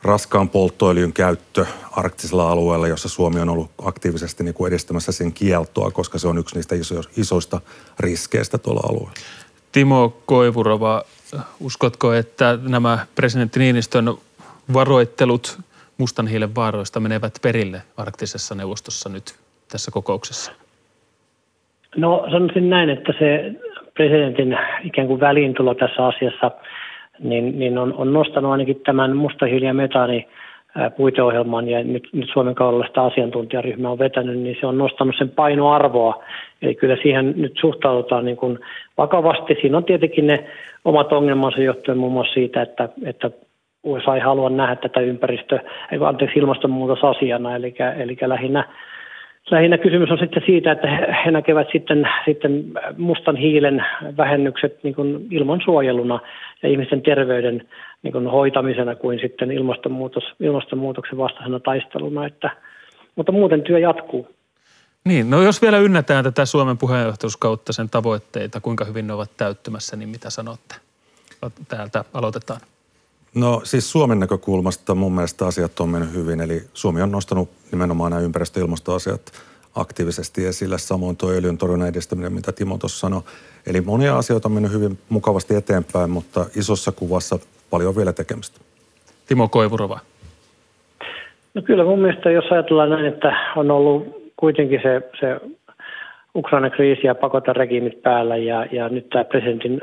raskaan 0.02 0.48
polttoöljyn 0.48 1.12
käyttö 1.12 1.66
arktisella 1.92 2.50
alueella, 2.50 2.88
jossa 2.88 3.08
Suomi 3.08 3.40
on 3.40 3.48
ollut 3.48 3.70
aktiivisesti 3.84 4.44
niin 4.44 4.54
kuin 4.54 4.68
edistämässä 4.68 5.12
sen 5.12 5.32
kieltoa, 5.32 5.90
koska 5.90 6.18
se 6.18 6.28
on 6.28 6.38
yksi 6.38 6.54
niistä 6.54 6.74
iso, 6.74 6.94
isoista 7.16 7.60
riskeistä 8.00 8.58
tuolla 8.58 8.80
alueella. 8.88 9.12
Timo 9.72 10.16
Koivurova, 10.26 11.02
uskotko, 11.60 12.12
että 12.12 12.58
nämä 12.68 13.06
presidentti 13.14 13.58
Niinistön 13.60 14.14
varoittelut 14.72 15.58
mustan 15.98 16.26
hiilen 16.26 16.54
vaaroista 16.54 17.00
menevät 17.00 17.38
perille 17.42 17.82
arktisessa 17.96 18.54
neuvostossa 18.54 19.08
nyt 19.08 19.34
tässä 19.72 19.90
kokouksessa? 19.90 20.52
No 21.96 22.26
sanoisin 22.30 22.70
näin, 22.70 22.90
että 22.90 23.12
se 23.18 23.52
presidentin 23.94 24.58
ikään 24.84 25.06
kuin 25.06 25.20
väliintulo 25.20 25.74
tässä 25.74 26.06
asiassa 26.06 26.50
niin, 27.20 27.58
niin 27.58 27.78
on, 27.78 27.94
on 27.94 28.12
nostanut 28.12 28.52
ainakin 28.52 28.80
tämän 28.80 29.16
mustahiili- 29.16 29.66
ja 29.66 29.74
metaani 29.74 30.26
puiteohjelman 30.96 31.68
ja 31.68 31.84
nyt, 31.84 32.08
nyt 32.12 32.30
Suomen 32.32 32.54
kaudella 32.54 32.86
sitä 32.86 33.02
asiantuntijaryhmä 33.02 33.90
on 33.90 33.98
vetänyt, 33.98 34.38
niin 34.38 34.56
se 34.60 34.66
on 34.66 34.78
nostanut 34.78 35.14
sen 35.18 35.28
painoarvoa. 35.28 36.24
Eli 36.62 36.74
kyllä 36.74 36.96
siihen 37.02 37.34
nyt 37.36 37.52
suhtaudutaan 37.60 38.24
niin 38.24 38.36
kuin 38.36 38.58
vakavasti. 38.98 39.56
Siinä 39.60 39.76
on 39.76 39.84
tietenkin 39.84 40.26
ne 40.26 40.44
omat 40.84 41.12
ongelmansa 41.12 41.60
johtuen 41.60 41.98
muun 41.98 42.12
muassa 42.12 42.34
siitä, 42.34 42.62
että, 42.62 42.88
että 43.04 43.30
USA 43.82 44.14
ei 44.14 44.20
halua 44.20 44.50
nähdä 44.50 44.76
tätä 44.76 45.00
ympäristö, 45.00 45.58
anteeksi, 46.06 46.38
ilmastonmuutosasiana, 46.38 47.56
eli, 47.56 47.74
eli 47.98 48.16
lähinnä, 48.26 48.64
lähinnä 49.50 49.78
kysymys 49.78 50.10
on 50.10 50.18
sitten 50.18 50.42
siitä, 50.46 50.72
että 50.72 50.88
he 51.24 51.30
näkevät 51.30 51.68
sitten, 51.72 52.08
sitten 52.24 52.64
mustan 52.96 53.36
hiilen 53.36 53.84
vähennykset 54.16 54.78
niin 54.82 54.94
kuin 54.94 55.26
ilmansuojeluna 55.30 56.20
ja 56.62 56.68
ihmisten 56.68 57.02
terveyden 57.02 57.68
niin 58.02 58.12
kuin 58.12 58.26
hoitamisena 58.26 58.94
kuin 58.94 59.18
sitten 59.20 59.52
ilmastonmuutos, 59.52 60.24
ilmastonmuutoksen 60.40 61.18
vastaisena 61.18 61.60
taisteluna, 61.60 62.26
että, 62.26 62.50
mutta 63.16 63.32
muuten 63.32 63.62
työ 63.62 63.78
jatkuu. 63.78 64.28
Niin, 65.04 65.30
no 65.30 65.42
jos 65.42 65.62
vielä 65.62 65.78
ynnätään 65.78 66.24
tätä 66.24 66.44
Suomen 66.44 66.78
puheenjohtajuuskautta 66.78 67.72
sen 67.72 67.90
tavoitteita, 67.90 68.60
kuinka 68.60 68.84
hyvin 68.84 69.06
ne 69.06 69.12
ovat 69.12 69.30
täyttymässä, 69.36 69.96
niin 69.96 70.08
mitä 70.08 70.30
sanotte? 70.30 70.74
Täältä 71.68 72.04
aloitetaan. 72.14 72.60
No 73.38 73.60
siis 73.64 73.92
Suomen 73.92 74.20
näkökulmasta 74.20 74.94
mun 74.94 75.14
mielestä 75.14 75.46
asiat 75.46 75.80
on 75.80 75.88
mennyt 75.88 76.14
hyvin, 76.14 76.40
eli 76.40 76.60
Suomi 76.74 77.02
on 77.02 77.12
nostanut 77.12 77.48
nimenomaan 77.72 78.10
nämä 78.10 78.22
ympäristö- 78.22 78.60
ja 78.60 78.64
ilmastoasiat 78.64 79.20
aktiivisesti 79.74 80.46
esille, 80.46 80.78
samoin 80.78 81.16
tuo 81.16 81.30
öljyn 81.30 81.58
torjunnan 81.58 81.88
edistäminen, 81.88 82.32
mitä 82.32 82.52
Timo 82.52 82.78
tuossa 82.78 82.98
sanoi. 82.98 83.22
Eli 83.66 83.80
monia 83.80 84.16
asioita 84.16 84.48
on 84.48 84.52
mennyt 84.52 84.72
hyvin 84.72 84.98
mukavasti 85.08 85.54
eteenpäin, 85.54 86.10
mutta 86.10 86.46
isossa 86.56 86.92
kuvassa 86.92 87.38
paljon 87.70 87.96
vielä 87.96 88.12
tekemistä. 88.12 88.60
Timo 89.28 89.48
Koivurova. 89.48 89.98
No 91.54 91.62
kyllä 91.62 91.84
mun 91.84 91.98
mielestä, 91.98 92.30
jos 92.30 92.44
ajatellaan 92.50 92.90
näin, 92.90 93.06
että 93.06 93.36
on 93.56 93.70
ollut 93.70 94.32
kuitenkin 94.36 94.80
se, 94.82 95.02
se 95.20 95.40
Ukrainan 96.34 96.70
kriisi 96.70 97.06
ja 97.06 97.14
pakoteregiimit 97.14 98.02
päällä 98.02 98.36
ja, 98.36 98.66
ja 98.72 98.88
nyt 98.88 99.08
tämä 99.08 99.24
presidentin, 99.24 99.80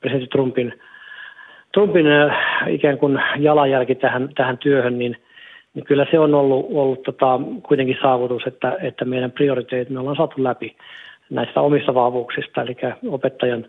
presidentti 0.00 0.28
Trumpin– 0.32 0.72
Trumpin 1.78 2.06
ikään 2.68 2.98
kuin 2.98 3.20
jalanjälki 3.38 3.94
tähän, 3.94 4.28
tähän 4.34 4.58
työhön, 4.58 4.98
niin, 4.98 5.16
niin 5.74 5.84
kyllä 5.84 6.06
se 6.10 6.18
on 6.18 6.34
ollut, 6.34 6.66
ollut 6.70 7.02
tota, 7.02 7.40
kuitenkin 7.62 7.98
saavutus, 8.02 8.42
että, 8.46 8.76
että 8.82 9.04
meidän 9.04 9.32
prioriteetit 9.32 9.90
me 9.90 10.00
ollaan 10.00 10.16
saatu 10.16 10.44
läpi 10.44 10.76
näistä 11.30 11.60
omista 11.60 11.94
vahvuuksista, 11.94 12.62
eli 12.62 12.76
opettajan 13.08 13.66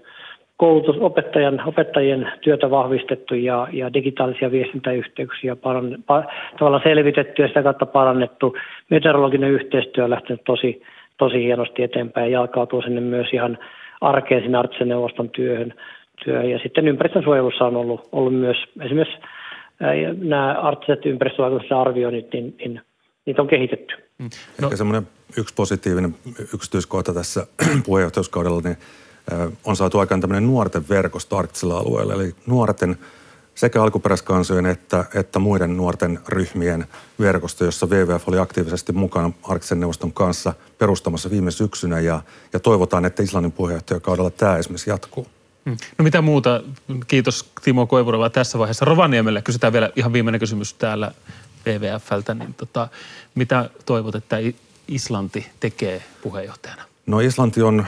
koulutus, 0.58 0.96
opettajan, 1.00 1.62
opettajien 1.66 2.32
työtä 2.42 2.70
vahvistettu 2.72 3.36
ja, 3.36 3.68
ja 3.72 3.94
digitaalisia 3.94 4.52
viestintäyhteyksiä 4.52 5.56
paranne, 5.56 5.98
pa, 6.08 6.24
tavallaan 6.60 6.84
selvitetty 6.84 7.42
ja 7.42 7.48
sitä 7.48 7.64
kautta 7.64 7.86
parannettu. 7.86 8.58
Meteorologinen 8.90 9.52
yhteistyö 9.52 10.04
on 10.04 10.10
lähtenyt 10.10 10.42
tosi, 10.46 10.82
tosi 11.18 11.44
hienosti 11.44 11.84
eteenpäin 11.84 12.32
ja 12.32 12.40
jalkautuu 12.40 12.82
sinne 12.82 13.02
myös 13.02 13.28
ihan 13.34 13.58
arkeen 14.02 14.42
sinne 14.42 14.58
Arktisen 14.58 14.90
neuvoston 14.90 15.30
työhön 15.30 15.74
työ. 16.26 16.44
Ja 16.44 16.60
sitten 16.64 16.88
ympäristönsuojelussa 16.88 17.66
on 17.66 17.76
ollut, 17.76 18.10
ollut 18.12 18.34
myös 18.34 18.58
esimerkiksi 18.82 19.18
nämä 20.18 20.62
arktiset 20.62 21.06
ympäristövaikutusten 21.06 21.78
arvioinnit, 21.78 22.34
niin, 22.34 22.56
niin 22.58 22.82
niitä 23.26 23.42
on 23.42 23.48
kehitetty. 23.48 23.94
Mm. 24.20 24.30
No. 24.62 24.68
Ehkä 24.68 24.78
semmoinen 24.78 25.08
yksi 25.38 25.54
positiivinen 25.54 26.16
yksityiskohta 26.54 27.14
tässä 27.14 27.48
puheenjohtajuuskaudella, 27.86 28.62
niin 28.62 28.78
on 29.66 29.76
saatu 29.76 30.00
aikaan 30.00 30.22
tämmöinen 30.22 30.48
nuorten 30.48 30.90
verkosto 30.90 31.38
arktisella 31.38 31.78
alueella. 31.78 32.14
Eli 32.14 32.34
nuorten 32.48 32.98
sekä 33.56 33.84
alkuperäiskansojen 33.84 34.66
että, 34.66 35.06
että 35.16 35.40
muiden 35.40 35.78
nuorten 35.78 36.20
ryhmien 36.28 36.86
verkosto, 37.20 37.66
jossa 37.66 37.88
WWF 37.88 38.28
oli 38.28 38.38
aktiivisesti 38.40 38.94
mukana 38.94 39.32
Arktisen 39.44 39.80
neuvoston 39.80 40.14
kanssa 40.14 40.54
perustamassa 40.78 41.30
viime 41.30 41.52
syksynä 41.52 42.00
ja, 42.00 42.22
ja 42.54 42.60
toivotaan, 42.60 43.06
että 43.06 43.24
Islannin 43.24 43.52
puheenjohtajakaudella 43.52 44.30
tämä 44.30 44.58
esimerkiksi 44.58 44.90
jatkuu. 44.90 45.28
Mm. 45.70 45.78
No 45.98 46.04
mitä 46.04 46.22
muuta? 46.22 46.62
Kiitos 47.08 47.52
Timo 47.64 47.88
Koivurova 47.88 48.30
tässä 48.30 48.60
vaiheessa. 48.60 48.86
Rovaniemelle 48.86 49.42
kysytään 49.42 49.74
vielä 49.74 49.90
ihan 49.96 50.14
viimeinen 50.14 50.40
kysymys 50.40 50.74
täällä 50.74 51.12
WWFltä. 51.68 52.34
Niin 52.34 52.54
tota, 52.54 52.88
mitä 53.36 53.70
toivot, 53.86 54.16
että 54.16 54.38
Islanti 54.88 55.48
tekee 55.60 56.04
puheenjohtajana? 56.22 56.84
No 57.06 57.20
Islanti 57.20 57.62
on 57.62 57.86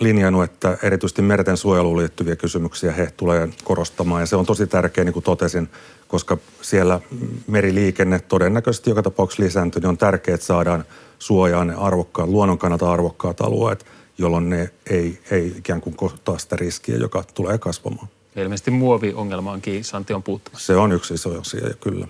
linjannut, 0.00 0.44
että 0.44 0.78
erityisesti 0.82 1.22
merten 1.22 1.56
suojeluun 1.56 1.98
liittyviä 1.98 2.36
kysymyksiä 2.36 2.92
he 2.92 3.12
tulee 3.16 3.48
korostamaan. 3.64 4.22
Ja 4.22 4.26
se 4.26 4.36
on 4.36 4.46
tosi 4.46 4.66
tärkeä, 4.66 5.04
niin 5.04 5.12
kuin 5.12 5.22
totesin, 5.22 5.68
koska 6.08 6.38
siellä 6.62 7.00
meriliikenne 7.46 8.18
todennäköisesti 8.18 8.90
joka 8.90 9.02
tapauksessa 9.02 9.42
lisääntyy, 9.42 9.80
niin 9.80 9.88
on 9.88 9.98
tärkeää, 9.98 10.34
että 10.34 10.46
saadaan 10.46 10.84
suojaan 11.18 11.66
ne 11.66 11.74
arvokkaat, 11.74 12.28
luonnon 12.28 12.58
kannalta 12.58 12.92
arvokkaat 12.92 13.40
alueet– 13.40 13.86
jolloin 14.18 14.50
ne 14.50 14.70
ei, 14.90 15.18
ei 15.30 15.54
ikään 15.58 15.80
kuin 15.80 15.96
kohtaa 15.96 16.38
sitä 16.38 16.56
riskiä, 16.56 16.96
joka 16.96 17.24
tulee 17.34 17.58
kasvamaan. 17.58 18.08
Ja 18.36 18.42
ilmeisesti 18.42 18.70
muoviongelmaankin 18.70 19.84
Santi 19.84 20.14
on 20.14 20.22
puuttumassa. 20.22 20.66
Se 20.66 20.76
on 20.76 20.92
yksi 20.92 21.14
iso 21.14 21.40
asia, 21.40 21.74
kyllä. 21.80 22.08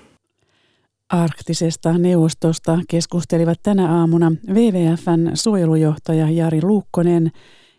Arktisesta 1.08 1.98
neuvostosta 1.98 2.78
keskustelivat 2.88 3.58
tänä 3.62 3.98
aamuna 3.98 4.32
WWFn 4.48 5.30
suojelujohtaja 5.34 6.30
Jari 6.30 6.62
Luukkonen 6.62 7.30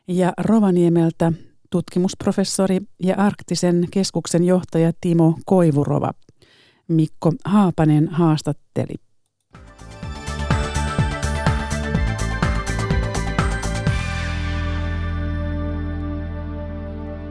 ja 0.07 0.33
Rovaniemeltä 0.37 1.31
tutkimusprofessori 1.69 2.79
ja 3.03 3.15
Arktisen 3.15 3.87
keskuksen 3.91 4.43
johtaja 4.43 4.91
Timo 5.01 5.37
Koivurova. 5.45 6.11
Mikko 6.87 7.31
Haapanen 7.45 8.07
haastatteli. 8.07 9.06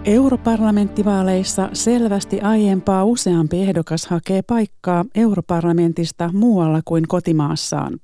Europarlamenttivaaleissa 0.06 1.70
selvästi 1.72 2.40
aiempaa 2.40 3.04
useampi 3.04 3.62
ehdokas 3.62 4.06
hakee 4.06 4.42
paikkaa 4.42 5.04
europarlamentista 5.14 6.30
muualla 6.32 6.80
kuin 6.84 7.08
kotimaassaan. 7.08 7.98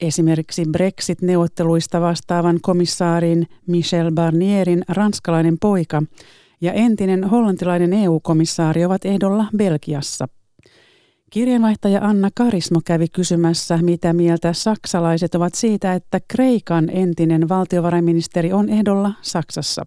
Esimerkiksi 0.00 0.64
Brexit-neuvotteluista 0.72 2.00
vastaavan 2.00 2.58
komissaarin 2.62 3.46
Michel 3.66 4.12
Barnierin 4.12 4.82
ranskalainen 4.88 5.56
poika 5.60 6.02
ja 6.60 6.72
entinen 6.72 7.24
hollantilainen 7.24 7.92
EU-komissaari 7.92 8.84
ovat 8.84 9.04
ehdolla 9.04 9.44
Belgiassa. 9.56 10.28
Kirjeenvaihtaja 11.30 12.00
Anna 12.02 12.28
Karismo 12.34 12.80
kävi 12.84 13.08
kysymässä, 13.08 13.78
mitä 13.82 14.12
mieltä 14.12 14.52
saksalaiset 14.52 15.34
ovat 15.34 15.54
siitä, 15.54 15.94
että 15.94 16.20
Kreikan 16.28 16.90
entinen 16.92 17.48
valtiovarainministeri 17.48 18.52
on 18.52 18.68
ehdolla 18.68 19.12
Saksassa. 19.22 19.86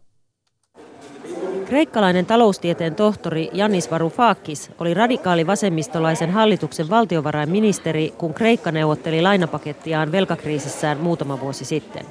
Kreikkalainen 1.72 2.26
taloustieteen 2.26 2.96
tohtori 2.96 3.50
Janis 3.54 3.92
Varoufakis 3.92 4.72
oli 4.80 4.94
radikaali 4.94 5.48
vasemmistolaisen 5.48 6.32
hallituksen 6.32 6.90
valtiovarainministeri, 6.90 8.14
kun 8.18 8.34
Kreikka 8.34 8.72
neuvotteli 8.72 9.22
lainapakettiaan 9.22 10.12
velkakriisissään 10.12 10.98
muutama 10.98 11.40
vuosi 11.40 11.66
sitten. 11.66 12.06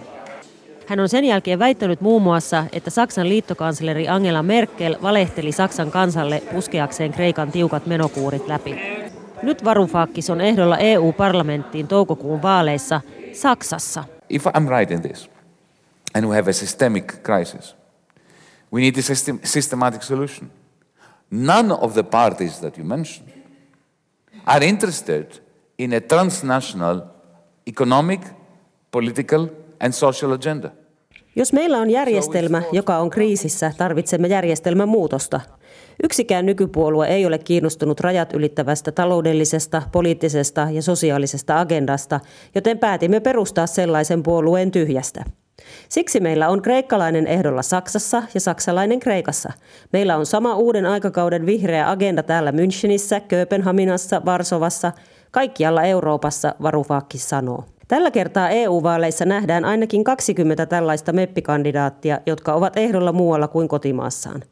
Hän 0.86 1.00
on 1.00 1.08
sen 1.08 1.24
jälkeen 1.24 1.58
väittänyt 1.58 2.00
muun 2.00 2.22
muassa, 2.22 2.64
että 2.72 2.90
Saksan 2.90 3.28
liittokansleri 3.28 4.08
Angela 4.08 4.42
Merkel 4.42 4.96
valehteli 5.02 5.52
Saksan 5.52 5.90
kansalle 5.90 6.42
puskeakseen 6.52 7.12
Kreikan 7.12 7.52
tiukat 7.52 7.86
menokuurit 7.86 8.48
läpi. 8.48 8.80
Nyt 9.42 9.64
Varoufakis 9.64 10.30
on 10.30 10.40
ehdolla 10.40 10.78
EU-parlamenttiin 10.78 11.88
toukokuun 11.88 12.42
vaaleissa 12.42 13.00
Saksassa. 13.32 14.04
If 14.30 14.46
I'm 14.46 14.68
right 14.78 14.90
in 14.90 15.02
this, 15.02 15.30
and 16.14 16.26
we 16.26 16.36
have 16.36 16.50
a 16.50 16.52
systemic 16.52 17.22
crisis, 17.22 17.79
We 18.72 18.80
need 18.80 18.98
a 18.98 19.02
system, 19.02 19.38
systematic 19.44 20.02
solution. 20.02 20.50
None 21.30 21.72
of 21.72 21.92
the 21.92 22.02
parties 22.02 22.58
that 22.60 22.78
you 22.78 22.86
mentioned 22.86 23.32
are 24.46 24.66
interested 24.66 25.26
in 25.78 25.92
a 25.92 26.00
transnational 26.00 27.00
economic, 27.66 28.20
political 28.90 29.48
and 29.80 29.92
social 29.92 30.32
agenda. 30.32 30.70
Jos 31.36 31.52
meillä 31.52 31.78
on 31.78 31.90
järjestelmä, 31.90 32.62
joka 32.72 32.98
on 32.98 33.10
kriisissä, 33.10 33.72
tarvitsemme 33.76 34.28
järjestelmän 34.28 34.88
muutosta. 34.88 35.40
Yksikään 36.02 36.46
nykypuolue 36.46 37.06
ei 37.06 37.26
ole 37.26 37.38
kiinnostunut 37.38 38.00
rajat 38.00 38.32
ylittävästä 38.32 38.92
taloudellisesta, 38.92 39.82
poliittisesta 39.92 40.68
ja 40.72 40.82
sosiaalisesta 40.82 41.60
agendasta, 41.60 42.20
joten 42.54 42.78
päätimme 42.78 43.20
perustaa 43.20 43.66
sellaisen 43.66 44.22
puolueen 44.22 44.70
tyhjästä. 44.70 45.24
Siksi 45.88 46.20
meillä 46.20 46.48
on 46.48 46.62
kreikkalainen 46.62 47.26
ehdolla 47.26 47.62
Saksassa 47.62 48.22
ja 48.34 48.40
saksalainen 48.40 49.00
Kreikassa. 49.00 49.52
Meillä 49.92 50.16
on 50.16 50.26
sama 50.26 50.54
uuden 50.54 50.86
aikakauden 50.86 51.46
vihreä 51.46 51.90
agenda 51.90 52.22
täällä 52.22 52.50
Münchenissä, 52.50 53.20
Kööpenhaminassa, 53.28 54.22
Varsovassa, 54.24 54.92
kaikkialla 55.30 55.82
Euroopassa, 55.82 56.54
Varoufakis 56.62 57.28
sanoo. 57.28 57.64
Tällä 57.88 58.10
kertaa 58.10 58.48
EU-vaaleissa 58.48 59.24
nähdään 59.24 59.64
ainakin 59.64 60.04
20 60.04 60.66
tällaista 60.66 61.12
meppikandidaattia, 61.12 62.20
jotka 62.26 62.54
ovat 62.54 62.76
ehdolla 62.76 63.12
muualla 63.12 63.48
kuin 63.48 63.68
kotimaassaan. 63.68 64.42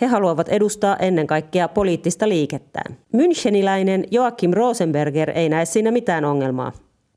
He 0.00 0.06
haluavat 0.06 0.48
edustaa 0.48 0.96
ennen 0.96 1.26
kaikkea 1.26 1.68
poliittista 1.68 2.28
liikettään. 2.28 2.96
Müncheniläinen 3.16 4.04
Joachim 4.10 4.50
Rosenberger 4.50 5.30
ei 5.34 5.48
näe 5.48 5.64
siinä 5.64 5.90
mitään 5.90 6.24
ongelmaa. 6.24 6.72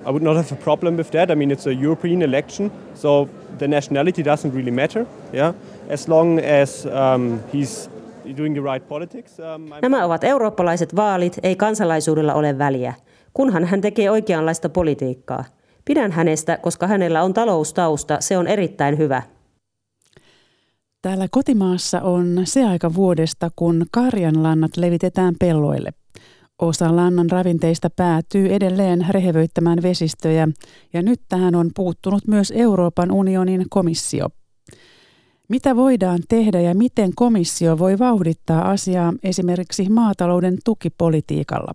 I 0.06 0.12
would 0.12 0.24
not 0.24 0.36
have 0.36 0.52
a 0.52 0.56
problem 0.56 0.98
with 0.98 1.12
that. 1.12 1.32
I 1.32 1.36
mean, 1.36 1.52
it's 1.52 1.68
a 1.68 1.74
European 1.74 2.22
election, 2.22 2.72
so 2.96 3.30
the 3.58 3.68
nationality 3.68 4.24
doesn't 4.24 4.54
really 4.54 4.72
matter. 4.72 5.06
Yeah, 5.34 5.54
as 5.90 6.08
long 6.08 6.40
as 6.40 6.86
um, 6.86 7.40
he's 7.54 7.90
doing 8.38 8.54
the 8.54 8.62
right 8.62 8.88
politics. 8.88 9.40
Um, 9.40 9.70
Nämä 9.82 10.06
ovat 10.06 10.24
eurooppalaiset 10.24 10.96
vaalit, 10.96 11.40
ei 11.44 11.56
kansalaisuudella 11.56 12.34
ole 12.34 12.58
väliä, 12.58 12.94
kunhan 13.34 13.66
hän 13.66 13.82
tekee 13.82 14.12
oikeanlaista 14.12 14.70
politiikkaa. 14.70 15.44
Pidän 15.86 16.12
hänestä, 16.12 16.58
koska 16.58 16.88
hänellä 16.88 17.24
on 17.24 17.34
taloustausta, 17.34 18.18
se 18.20 18.38
on 18.38 18.48
erittäin 18.48 18.98
hyvä. 18.98 19.22
Täällä 21.02 21.28
kotimaassa 21.32 22.02
on 22.02 22.42
se 22.44 22.66
aika 22.66 22.94
vuodesta, 22.94 23.50
kun 23.56 23.86
karjanlannat 23.92 24.78
levitetään 24.78 25.36
pelloille– 25.40 25.92
Osa 26.62 26.96
lannan 26.96 27.30
ravinteista 27.30 27.90
päätyy 27.90 28.54
edelleen 28.54 29.06
rehevöittämään 29.10 29.82
vesistöjä 29.82 30.48
ja 30.94 31.02
nyt 31.02 31.22
tähän 31.30 31.56
on 31.56 31.72
puuttunut 31.76 32.28
myös 32.28 32.54
Euroopan 32.56 33.12
unionin 33.12 33.66
komissio. 33.70 34.30
Mitä 35.50 35.76
voidaan 35.76 36.20
tehdä 36.30 36.62
ja 36.62 36.76
miten 36.76 37.12
komissio 37.16 37.80
voi 37.80 38.00
vauhdittaa 38.00 38.70
asiaa 38.70 39.14
esimerkiksi 39.24 39.90
maatalouden 39.90 40.58
tukipolitiikalla? 40.66 41.72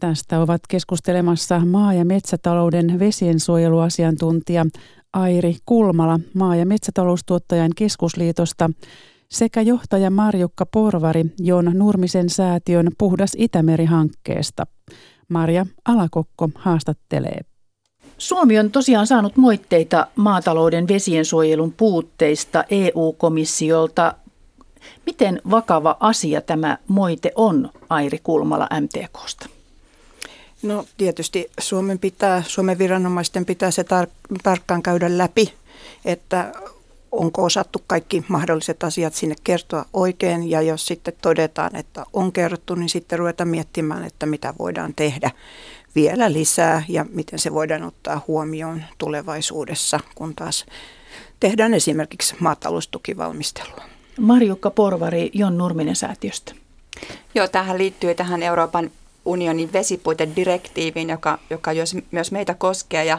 Tästä 0.00 0.40
ovat 0.40 0.60
keskustelemassa 0.68 1.58
maa- 1.64 1.94
ja 1.94 2.04
metsätalouden 2.04 2.98
vesiensuojeluasiantuntija 2.98 4.66
Airi 5.12 5.56
Kulmala 5.66 6.20
maa- 6.34 6.56
ja 6.56 6.66
metsätaloustuottajan 6.66 7.70
keskusliitosta 7.76 8.70
sekä 9.28 9.60
johtaja 9.60 10.10
Marjukka 10.10 10.66
Porvari 10.66 11.24
Jon 11.40 11.70
Nurmisen 11.74 12.30
säätiön 12.30 12.90
Puhdas 12.98 13.32
Itämeri-hankkeesta. 13.38 14.66
Marja 15.28 15.66
Alakokko 15.84 16.50
haastattelee. 16.54 17.40
Suomi 18.18 18.58
on 18.58 18.70
tosiaan 18.70 19.06
saanut 19.06 19.36
moitteita 19.36 20.06
maatalouden 20.16 20.88
vesiensuojelun 20.88 21.72
puutteista 21.72 22.64
EU-komissiolta. 22.70 24.14
Miten 25.06 25.40
vakava 25.50 25.96
asia 26.00 26.40
tämä 26.40 26.78
moite 26.88 27.32
on, 27.34 27.70
Airi 27.88 28.20
Kulmala 28.22 28.68
MTKsta? 28.80 29.48
No 30.62 30.84
tietysti 30.96 31.50
Suomen, 31.60 31.98
pitää, 31.98 32.42
Suomen 32.46 32.78
viranomaisten 32.78 33.44
pitää 33.44 33.70
se 33.70 33.82
tar- 33.82 34.38
tarkkaan 34.42 34.82
käydä 34.82 35.18
läpi, 35.18 35.52
että 36.04 36.52
onko 37.16 37.44
osattu 37.44 37.82
kaikki 37.86 38.24
mahdolliset 38.28 38.84
asiat 38.84 39.14
sinne 39.14 39.34
kertoa 39.44 39.84
oikein 39.92 40.50
ja 40.50 40.62
jos 40.62 40.86
sitten 40.86 41.14
todetaan, 41.22 41.76
että 41.76 42.06
on 42.12 42.32
kerrottu, 42.32 42.74
niin 42.74 42.88
sitten 42.88 43.18
ruveta 43.18 43.44
miettimään, 43.44 44.04
että 44.04 44.26
mitä 44.26 44.54
voidaan 44.58 44.94
tehdä 44.94 45.30
vielä 45.94 46.32
lisää 46.32 46.82
ja 46.88 47.06
miten 47.12 47.38
se 47.38 47.52
voidaan 47.52 47.82
ottaa 47.82 48.24
huomioon 48.28 48.82
tulevaisuudessa, 48.98 50.00
kun 50.14 50.34
taas 50.34 50.66
tehdään 51.40 51.74
esimerkiksi 51.74 52.34
maataloustukivalmistelua. 52.40 53.84
Marjukka 54.20 54.70
Porvari 54.70 55.30
Jon 55.34 55.58
Nurminen 55.58 55.96
säätiöstä. 55.96 56.54
Joo, 57.34 57.48
tähän 57.48 57.78
liittyy 57.78 58.14
tähän 58.14 58.42
Euroopan 58.42 58.90
unionin 59.24 59.72
vesipuitedirektiiviin, 59.72 61.10
joka, 61.10 61.38
joka 61.50 61.70
myös 62.10 62.32
meitä 62.32 62.54
koskee 62.54 63.04
ja 63.04 63.18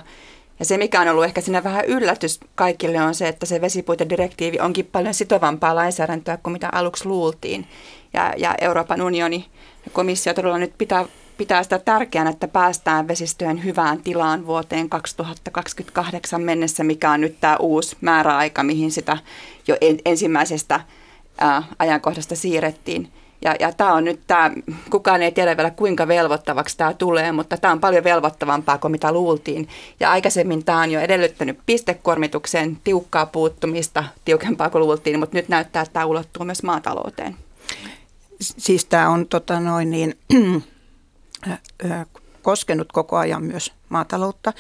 ja 0.60 0.66
se, 0.66 0.78
mikä 0.78 1.02
on 1.02 1.08
ollut 1.08 1.24
ehkä 1.24 1.42
siinä 1.42 1.64
vähän 1.64 1.86
yllätys 1.86 2.40
kaikille, 2.56 3.02
on 3.02 3.16
se, 3.16 3.28
että 3.28 3.46
se 3.46 3.62
vesipuitedirektiivi 3.62 4.60
onkin 4.60 4.86
paljon 4.86 5.14
sitovampaa 5.14 5.76
lainsäädäntöä 5.76 6.38
kuin 6.38 6.52
mitä 6.52 6.70
aluksi 6.72 7.06
luultiin. 7.06 7.68
Ja, 8.14 8.34
ja 8.38 8.56
Euroopan 8.62 9.02
unioni 9.02 9.46
ja 9.86 9.92
komissio 9.94 10.34
todella 10.34 10.58
nyt 10.58 10.74
pitää, 10.78 11.06
pitää 11.38 11.64
sitä 11.64 11.80
tärkeänä, 11.80 12.30
että 12.30 12.48
päästään 12.48 13.08
vesistöjen 13.08 13.64
hyvään 13.64 14.02
tilaan 14.02 14.46
vuoteen 14.46 14.90
2028 14.90 16.42
mennessä, 16.42 16.84
mikä 16.84 17.12
on 17.12 17.22
nyt 17.22 17.40
tämä 17.40 17.58
uusi 17.58 17.98
määräaika, 18.02 18.64
mihin 18.64 18.92
sitä 18.92 19.18
jo 19.68 19.78
ensimmäisestä 20.06 20.80
ajankohdasta 21.80 22.36
siirrettiin. 22.36 23.12
Ja, 23.42 23.56
ja 23.60 23.72
tämä 23.74 23.94
on 23.94 24.04
nyt 24.04 24.20
tämä, 24.28 24.52
kukaan 24.90 25.22
ei 25.22 25.32
tiedä 25.32 25.58
vielä 25.58 25.72
kuinka 25.72 26.08
velvoittavaksi 26.08 26.78
tämä 26.78 26.94
tulee, 26.94 27.32
mutta 27.32 27.58
tämä 27.58 27.72
on 27.72 27.80
paljon 27.80 28.04
velvoittavampaa 28.04 28.78
kuin 28.78 28.92
mitä 28.92 29.12
luultiin. 29.12 29.68
Ja 30.00 30.12
aikaisemmin 30.12 30.64
tämä 30.66 30.82
on 30.82 30.92
jo 30.92 31.00
edellyttänyt 31.00 31.60
pistekormitukseen 31.66 32.78
tiukkaa 32.84 33.26
puuttumista, 33.26 34.04
tiukempaa 34.26 34.70
kuin 34.70 34.82
luultiin, 34.82 35.20
mutta 35.20 35.38
nyt 35.38 35.50
näyttää, 35.50 35.82
että 35.82 35.94
tämä 35.94 36.06
ulottuu 36.06 36.46
myös 36.46 36.64
maatalouteen. 36.64 37.36
Siis 38.42 38.86
tämä 38.86 39.10
on 39.10 39.28
tota 39.28 39.60
noin 39.60 39.92
niin, 39.92 40.18
koskenut 42.42 42.92
koko 42.92 43.18
ajan 43.18 43.44
myös 43.44 43.74
maataloutta. 43.90 44.54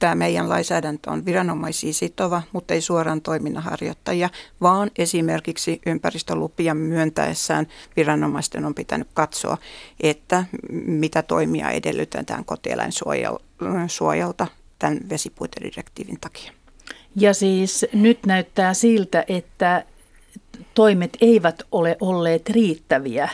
Tämä 0.00 0.14
meidän 0.14 0.48
lainsäädäntö 0.48 1.10
on 1.10 1.24
viranomaisia 1.24 1.92
sitova, 1.92 2.42
mutta 2.52 2.74
ei 2.74 2.80
suoraan 2.80 3.20
toiminnanharjoittajia, 3.20 4.30
vaan 4.60 4.90
esimerkiksi 4.98 5.80
ympäristölupia 5.86 6.74
myöntäessään 6.74 7.66
viranomaisten 7.96 8.64
on 8.64 8.74
pitänyt 8.74 9.08
katsoa, 9.14 9.58
että 10.00 10.44
mitä 10.86 11.22
toimia 11.22 11.70
edellytetään 11.70 12.44
kotieläinsuojalta 12.44 14.46
tämän 14.78 15.00
vesipuitedirektiivin 15.08 16.20
takia. 16.20 16.52
Ja 17.16 17.34
siis 17.34 17.86
nyt 17.92 18.26
näyttää 18.26 18.74
siltä, 18.74 19.24
että 19.28 19.84
toimet 20.74 21.16
eivät 21.20 21.62
ole 21.72 21.96
olleet 22.00 22.48
riittäviä, 22.48 23.28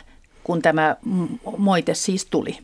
kun 0.44 0.62
tämä 0.62 0.96
moite 1.56 1.94
siis 1.94 2.26
tuli. 2.26 2.58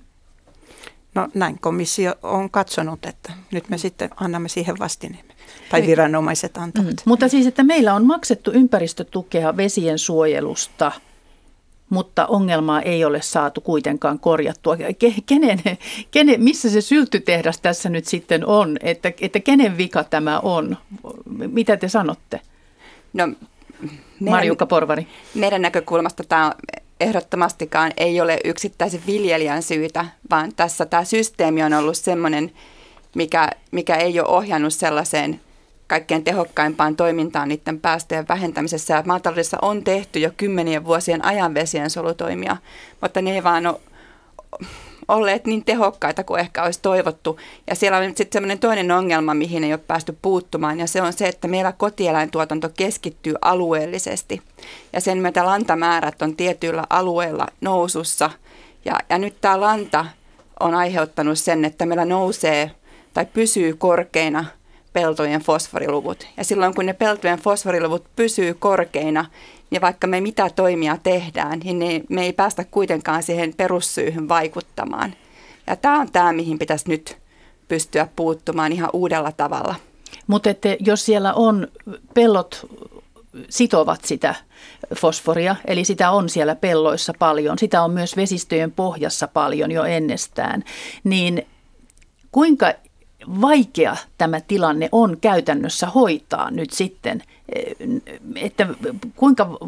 No 1.14 1.28
näin 1.34 1.58
komissio 1.58 2.14
on 2.22 2.50
katsonut, 2.50 3.06
että 3.06 3.32
nyt 3.50 3.68
me 3.68 3.78
sitten 3.78 4.10
annamme 4.16 4.48
siihen 4.48 4.78
vastineemme. 4.78 5.34
Tai 5.70 5.86
viranomaiset 5.86 6.56
antavat. 6.56 6.90
Mm. 6.90 6.96
Mutta 7.04 7.28
siis, 7.28 7.46
että 7.46 7.62
meillä 7.62 7.94
on 7.94 8.06
maksettu 8.06 8.50
ympäristötukea 8.50 9.56
vesien 9.56 9.98
suojelusta, 9.98 10.92
mutta 11.90 12.26
ongelmaa 12.26 12.82
ei 12.82 13.04
ole 13.04 13.22
saatu 13.22 13.60
kuitenkaan 13.60 14.18
korjattua. 14.18 14.76
Kenen, 15.26 15.60
kenen, 16.10 16.42
missä 16.42 16.70
se 16.70 16.80
syltytehdas 16.80 17.60
tässä 17.60 17.88
nyt 17.88 18.04
sitten 18.04 18.46
on, 18.46 18.76
että, 18.80 19.12
että 19.20 19.40
kenen 19.40 19.76
vika 19.76 20.04
tämä 20.04 20.40
on? 20.40 20.76
Mitä 21.28 21.76
te 21.76 21.88
sanotte? 21.88 22.40
No, 23.12 23.28
Marjukka 24.20 24.66
Porvari. 24.66 25.06
Meidän 25.34 25.62
näkökulmasta 25.62 26.24
tämä 26.24 26.52
ehdottomastikaan 27.02 27.92
ei 27.96 28.20
ole 28.20 28.38
yksittäisen 28.44 29.02
viljelijän 29.06 29.62
syytä, 29.62 30.06
vaan 30.30 30.52
tässä 30.56 30.86
tämä 30.86 31.04
systeemi 31.04 31.62
on 31.62 31.74
ollut 31.74 31.96
sellainen, 31.96 32.52
mikä, 33.14 33.50
mikä 33.70 33.96
ei 33.96 34.20
ole 34.20 34.28
ohjannut 34.28 34.74
sellaiseen 34.74 35.40
kaikkein 35.86 36.24
tehokkaimpaan 36.24 36.96
toimintaan 36.96 37.48
niiden 37.48 37.80
päästöjen 37.80 38.28
vähentämisessä. 38.28 39.02
Maataloudessa 39.06 39.58
on 39.62 39.84
tehty 39.84 40.18
jo 40.18 40.30
kymmenien 40.36 40.84
vuosien 40.84 41.24
ajan 41.24 41.54
vesien 41.54 41.90
solutoimia, 41.90 42.56
mutta 43.00 43.22
ne 43.22 43.34
ei 43.34 43.44
vaan 43.44 43.66
ole 43.66 43.80
olleet 45.08 45.46
niin 45.46 45.64
tehokkaita 45.64 46.24
kuin 46.24 46.40
ehkä 46.40 46.62
olisi 46.62 46.80
toivottu. 46.82 47.40
Ja 47.66 47.74
siellä 47.74 47.98
on 47.98 48.04
sitten 48.04 48.32
semmoinen 48.32 48.58
toinen 48.58 48.90
ongelma, 48.90 49.34
mihin 49.34 49.64
ei 49.64 49.72
ole 49.72 49.80
päästy 49.86 50.18
puuttumaan, 50.22 50.80
ja 50.80 50.86
se 50.86 51.02
on 51.02 51.12
se, 51.12 51.28
että 51.28 51.48
meillä 51.48 51.72
kotieläintuotanto 51.72 52.68
keskittyy 52.76 53.34
alueellisesti. 53.40 54.42
Ja 54.92 55.00
sen 55.00 55.18
myötä 55.18 55.46
lantamäärät 55.46 56.22
on 56.22 56.36
tietyillä 56.36 56.84
alueilla 56.90 57.46
nousussa. 57.60 58.30
Ja, 58.84 58.98
ja 59.08 59.18
nyt 59.18 59.34
tämä 59.40 59.60
lanta 59.60 60.06
on 60.60 60.74
aiheuttanut 60.74 61.38
sen, 61.38 61.64
että 61.64 61.86
meillä 61.86 62.04
nousee 62.04 62.70
tai 63.14 63.26
pysyy 63.26 63.74
korkeina 63.76 64.44
peltojen 64.92 65.40
fosforiluvut. 65.40 66.26
Ja 66.36 66.44
silloin 66.44 66.74
kun 66.74 66.86
ne 66.86 66.92
peltojen 66.92 67.38
fosforiluvut 67.38 68.04
pysyy 68.16 68.54
korkeina, 68.54 69.24
ja 69.72 69.80
vaikka 69.80 70.06
me 70.06 70.20
mitä 70.20 70.50
toimia 70.50 70.98
tehdään, 71.02 71.58
niin 71.58 72.04
me 72.08 72.22
ei 72.22 72.32
päästä 72.32 72.64
kuitenkaan 72.70 73.22
siihen 73.22 73.54
perussyyhyn 73.56 74.28
vaikuttamaan. 74.28 75.14
Ja 75.66 75.76
tämä 75.76 76.00
on 76.00 76.12
tämä, 76.12 76.32
mihin 76.32 76.58
pitäisi 76.58 76.88
nyt 76.88 77.16
pystyä 77.68 78.08
puuttumaan 78.16 78.72
ihan 78.72 78.90
uudella 78.92 79.32
tavalla. 79.32 79.74
Mutta 80.26 80.50
jos 80.80 81.04
siellä 81.04 81.32
on 81.32 81.68
pellot 82.14 82.66
sitovat 83.48 84.04
sitä 84.04 84.34
fosforia, 84.96 85.56
eli 85.64 85.84
sitä 85.84 86.10
on 86.10 86.28
siellä 86.28 86.54
pelloissa 86.54 87.12
paljon, 87.18 87.58
sitä 87.58 87.82
on 87.82 87.90
myös 87.90 88.16
vesistöjen 88.16 88.72
pohjassa 88.72 89.28
paljon 89.28 89.70
jo 89.70 89.84
ennestään, 89.84 90.64
niin 91.04 91.46
kuinka 92.32 92.72
vaikea 93.40 93.96
tämä 94.18 94.40
tilanne 94.40 94.88
on 94.92 95.16
käytännössä 95.20 95.86
hoitaa 95.86 96.50
nyt 96.50 96.70
sitten, 96.70 97.22
että 98.36 98.66
kuinka, 99.16 99.58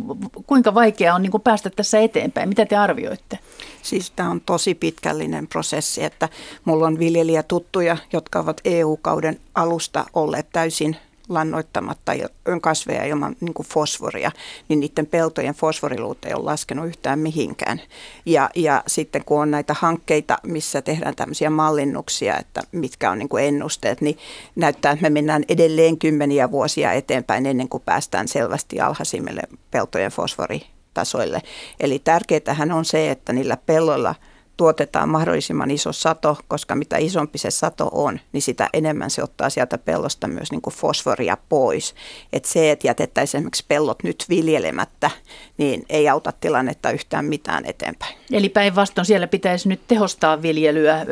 kuinka 0.47 0.75
vaikea 0.75 1.15
on 1.15 1.23
niin 1.23 1.31
kuin 1.31 1.43
päästä 1.43 1.71
tässä 1.71 1.99
eteenpäin? 1.99 2.49
Mitä 2.49 2.67
te 2.67 2.77
arvioitte? 2.77 3.39
Siis 3.83 4.11
tämä 4.11 4.31
on 4.31 4.41
tosi 4.41 4.75
pitkällinen 4.75 5.47
prosessi, 5.47 6.05
että 6.05 6.29
mulla 6.65 6.87
on 6.87 6.99
viljelijätuttuja, 6.99 7.97
jotka 8.13 8.39
ovat 8.41 8.61
EU-kauden 8.65 9.41
alusta 9.55 10.05
olleet 10.15 10.47
täysin 10.53 10.97
lannoittamatta 11.29 12.13
kasveja 12.61 13.05
ilman 13.05 13.37
niin 13.41 13.55
kuin 13.55 13.67
fosforia, 13.67 14.33
niin 14.69 14.81
niiden 14.81 15.07
peltojen 15.07 15.55
fosforiluut 15.55 16.25
ei 16.25 16.35
ole 16.35 16.45
laskenut 16.45 16.87
yhtään 16.87 17.19
mihinkään. 17.19 17.81
Ja, 18.27 18.51
ja 18.55 18.83
sitten 18.87 19.25
kun 19.25 19.41
on 19.41 19.51
näitä 19.51 19.75
hankkeita, 19.79 20.39
missä 20.43 20.83
tehdään 20.83 21.17
tämmöisiä 21.17 21.51
mallinnuksia, 21.51 22.39
että 22.39 22.63
mitkä 22.73 23.11
on 23.11 23.19
niin 23.19 23.29
kuin 23.29 23.45
ennusteet, 23.45 24.01
niin 24.01 24.19
näyttää, 24.57 24.93
että 24.93 25.03
me 25.03 25.11
mennään 25.11 25.45
edelleen 25.49 25.99
kymmeniä 25.99 26.51
vuosia 26.51 26.93
eteenpäin 26.93 27.47
ennen 27.47 27.69
kuin 27.69 27.83
päästään 27.87 28.29
selvästi 28.29 28.81
alhaisimmille 28.81 29.43
peltojen 29.71 30.11
fosforitasoille. 30.11 31.43
Eli 31.81 31.99
tärkeää 31.99 32.75
on 32.75 32.85
se, 32.85 33.11
että 33.11 33.33
niillä 33.33 33.57
pelloilla– 33.67 34.15
tuotetaan 34.57 35.09
mahdollisimman 35.09 35.71
iso 35.71 35.93
sato, 35.93 36.37
koska 36.49 36.75
mitä 36.75 36.97
isompi 36.97 37.39
se 37.39 37.51
sato 37.51 37.91
on, 37.93 38.21
niin 38.33 38.43
sitä 38.43 38.69
enemmän 38.73 39.11
se 39.11 39.23
ottaa 39.23 39.51
sieltä 39.51 39.79
pellosta 39.79 40.29
myös 40.29 40.51
niin 40.51 40.63
kuin 40.63 40.75
fosforia 40.75 41.37
pois. 41.49 41.95
Et 42.33 42.45
se, 42.45 42.71
että 42.71 42.87
jätettäisiin 42.87 43.39
esimerkiksi 43.39 43.65
pellot 43.69 44.03
nyt 44.03 44.25
viljelemättä, 44.29 45.11
niin 45.57 45.85
ei 45.89 46.09
auta 46.09 46.33
tilannetta 46.33 46.91
yhtään 46.91 47.25
mitään 47.25 47.65
eteenpäin. 47.67 48.17
Eli 48.33 48.49
päinvastoin 48.49 49.05
siellä 49.05 49.27
pitäisi 49.27 49.69
nyt 49.69 49.81
tehostaa 49.89 50.43
viljelyä, 50.43 51.07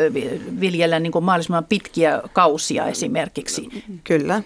viljellä 0.61 0.99
niin 0.99 1.13
kuin 1.13 1.25
mahdollisimman 1.25 1.65
pitkiä 1.65 2.23
kausia 2.33 2.87
esimerkiksi. 2.87 3.85
Kyllä, 4.05 4.43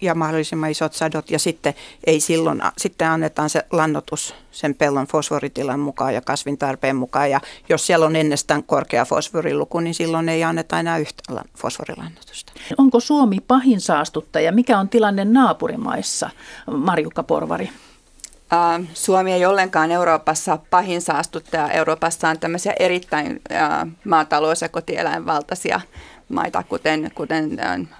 ja 0.00 0.14
mahdollisimman 0.14 0.70
isot 0.70 0.92
sadot 0.92 1.30
ja 1.30 1.38
sitten 1.38 1.74
ei 2.06 2.20
silloin, 2.20 2.62
sitten 2.78 3.08
annetaan 3.08 3.50
se 3.50 3.64
lannotus 3.72 4.34
sen 4.50 4.74
pellon 4.74 5.06
fosforitilan 5.06 5.80
mukaan 5.80 6.14
ja 6.14 6.20
kasvin 6.20 6.58
tarpeen 6.58 6.96
mukaan. 6.96 7.30
Ja 7.30 7.40
jos 7.68 7.86
siellä 7.86 8.06
on 8.06 8.16
ennestään 8.24 8.64
korkea 8.64 9.04
fosforiluku, 9.04 9.80
niin 9.80 9.94
silloin 9.94 10.28
ei 10.28 10.44
anneta 10.44 10.78
enää 10.78 10.98
yhtä 10.98 11.22
fosforilannotusta. 11.58 12.52
Onko 12.78 13.00
Suomi 13.00 13.40
pahin 13.48 13.80
saastuttaja? 13.80 14.52
Mikä 14.52 14.78
on 14.78 14.88
tilanne 14.88 15.24
naapurimaissa, 15.24 16.30
Marjukka 16.76 17.22
Porvari? 17.22 17.70
Suomi 18.94 19.32
ei 19.32 19.46
ollenkaan 19.46 19.90
Euroopassa 19.90 20.58
pahin 20.70 21.02
saastuttaja. 21.02 21.70
Euroopassa 21.70 22.28
on 22.28 22.38
tämmöisiä 22.38 22.72
erittäin 22.80 23.40
maatalous- 24.04 24.62
ja 24.62 24.68
kotieläinvaltaisia 24.68 25.80
maita, 26.28 26.62
kuten, 26.62 27.10
kuten 27.14 27.58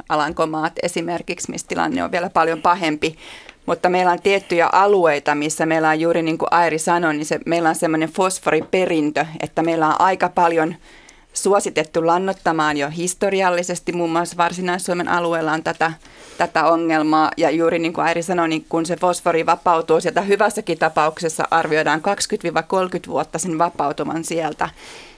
Alankomaat 0.09 0.73
esimerkiksi, 0.83 1.51
missä 1.51 1.67
tilanne 1.67 2.05
on 2.05 2.13
vielä 2.13 2.31
paljon 2.31 2.63
pahempi. 2.63 3.17
Mutta 3.67 3.89
meillä 3.89 4.13
on 4.13 4.23
tiettyjä 4.23 4.69
alueita, 4.73 5.35
missä 5.35 5.67
meillä 5.67 5.89
on 5.89 6.01
juuri 6.01 6.23
niin 6.23 6.39
kuin 6.39 6.49
Airi 6.51 6.79
sanoi, 6.79 7.15
niin 7.15 7.27
se, 7.27 7.41
meillä 7.47 7.69
on 7.69 7.75
semmoinen 7.75 8.09
fosforiperintö, 8.09 9.27
että 9.41 9.63
meillä 9.63 9.89
on 9.89 10.01
aika 10.01 10.29
paljon 10.29 10.75
suositettu 11.33 12.07
lannottamaan 12.07 12.77
jo 12.77 12.89
historiallisesti. 12.91 13.93
Muun 13.93 14.11
muassa 14.11 14.37
Varsinais-Suomen 14.37 15.09
alueella 15.09 15.53
on 15.53 15.63
tätä, 15.63 15.93
tätä 16.39 16.67
ongelmaa. 16.67 17.31
Ja 17.37 17.51
juuri 17.51 17.79
niin 17.79 17.93
kuin 17.93 18.05
Airi 18.05 18.23
sanoi, 18.23 18.49
niin 18.49 18.67
kun 18.69 18.87
se 18.87 18.97
fosfori 18.97 19.47
vapautuu 19.47 20.01
sieltä 20.01 20.21
hyvässäkin 20.21 20.79
tapauksessa 20.79 21.45
arvioidaan 21.51 22.03
20-30 23.07 23.09
vuotta 23.09 23.39
sen 23.39 23.59
vapautuman 23.59 24.25
sieltä, 24.25 24.69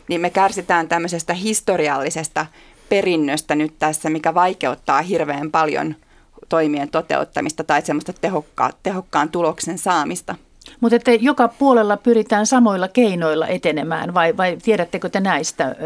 niin 0.09 0.21
me 0.21 0.31
kärsitään 0.31 0.89
tämmöisestä 0.89 1.35
historiallisesta 1.35 2.47
perinnöstä 2.89 3.55
nyt 3.55 3.75
tässä, 3.79 4.11
mikä 4.11 4.35
vaikeuttaa 4.35 5.03
hirveän 5.03 5.51
paljon– 5.51 5.95
toimien 6.49 6.91
toteuttamista 6.91 7.65
tai 7.65 7.83
semmoista 7.83 8.13
tehokka- 8.13 8.73
tehokkaan 8.83 9.29
tuloksen 9.29 9.79
saamista. 9.79 10.35
Mutta 10.81 10.97
että 10.97 11.11
joka 11.11 11.49
puolella 11.49 11.97
pyritään 11.97 12.47
samoilla 12.47 12.89
keinoilla 12.89 13.47
etenemään 13.47 14.15
vai, 14.15 14.37
vai 14.37 14.59
tiedättekö 14.63 15.09
te 15.09 15.21
näistä? 15.21 15.77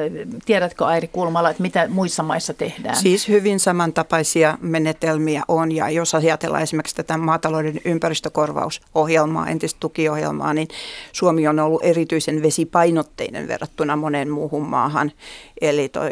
Tiedätkö 0.44 0.86
Airi 0.86 1.08
Kulmala, 1.08 1.50
että 1.50 1.62
mitä 1.62 1.88
muissa 1.88 2.22
maissa 2.22 2.54
tehdään? 2.54 2.96
Siis 2.96 3.28
hyvin 3.28 3.60
samantapaisia 3.60 4.58
menetelmiä 4.60 5.42
on 5.48 5.72
ja 5.72 5.90
jos 5.90 6.14
ajatellaan 6.14 6.62
esimerkiksi 6.62 6.96
tätä 6.96 7.16
maatalouden 7.16 7.80
ympäristökorvausohjelmaa, 7.84 9.48
entistä 9.48 9.80
tukiohjelmaa, 9.80 10.54
niin 10.54 10.68
Suomi 11.12 11.48
on 11.48 11.58
ollut 11.58 11.84
erityisen 11.84 12.42
vesipainotteinen 12.42 13.48
verrattuna 13.48 13.96
moneen 13.96 14.30
muuhun 14.30 14.68
maahan. 14.68 15.12
Eli 15.60 15.88
toi 15.88 16.10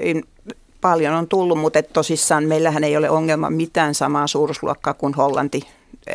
paljon 0.81 1.15
on 1.15 1.29
tullut, 1.29 1.59
mutta 1.59 1.83
tosissaan 1.83 2.45
meillähän 2.45 2.85
ei 2.85 2.97
ole 2.97 3.11
ongelma 3.11 3.51
mitään 3.51 3.95
samaa 3.95 4.27
suuruusluokkaa 4.27 4.95
kuin 4.95 5.15
Hollanti, 5.15 5.63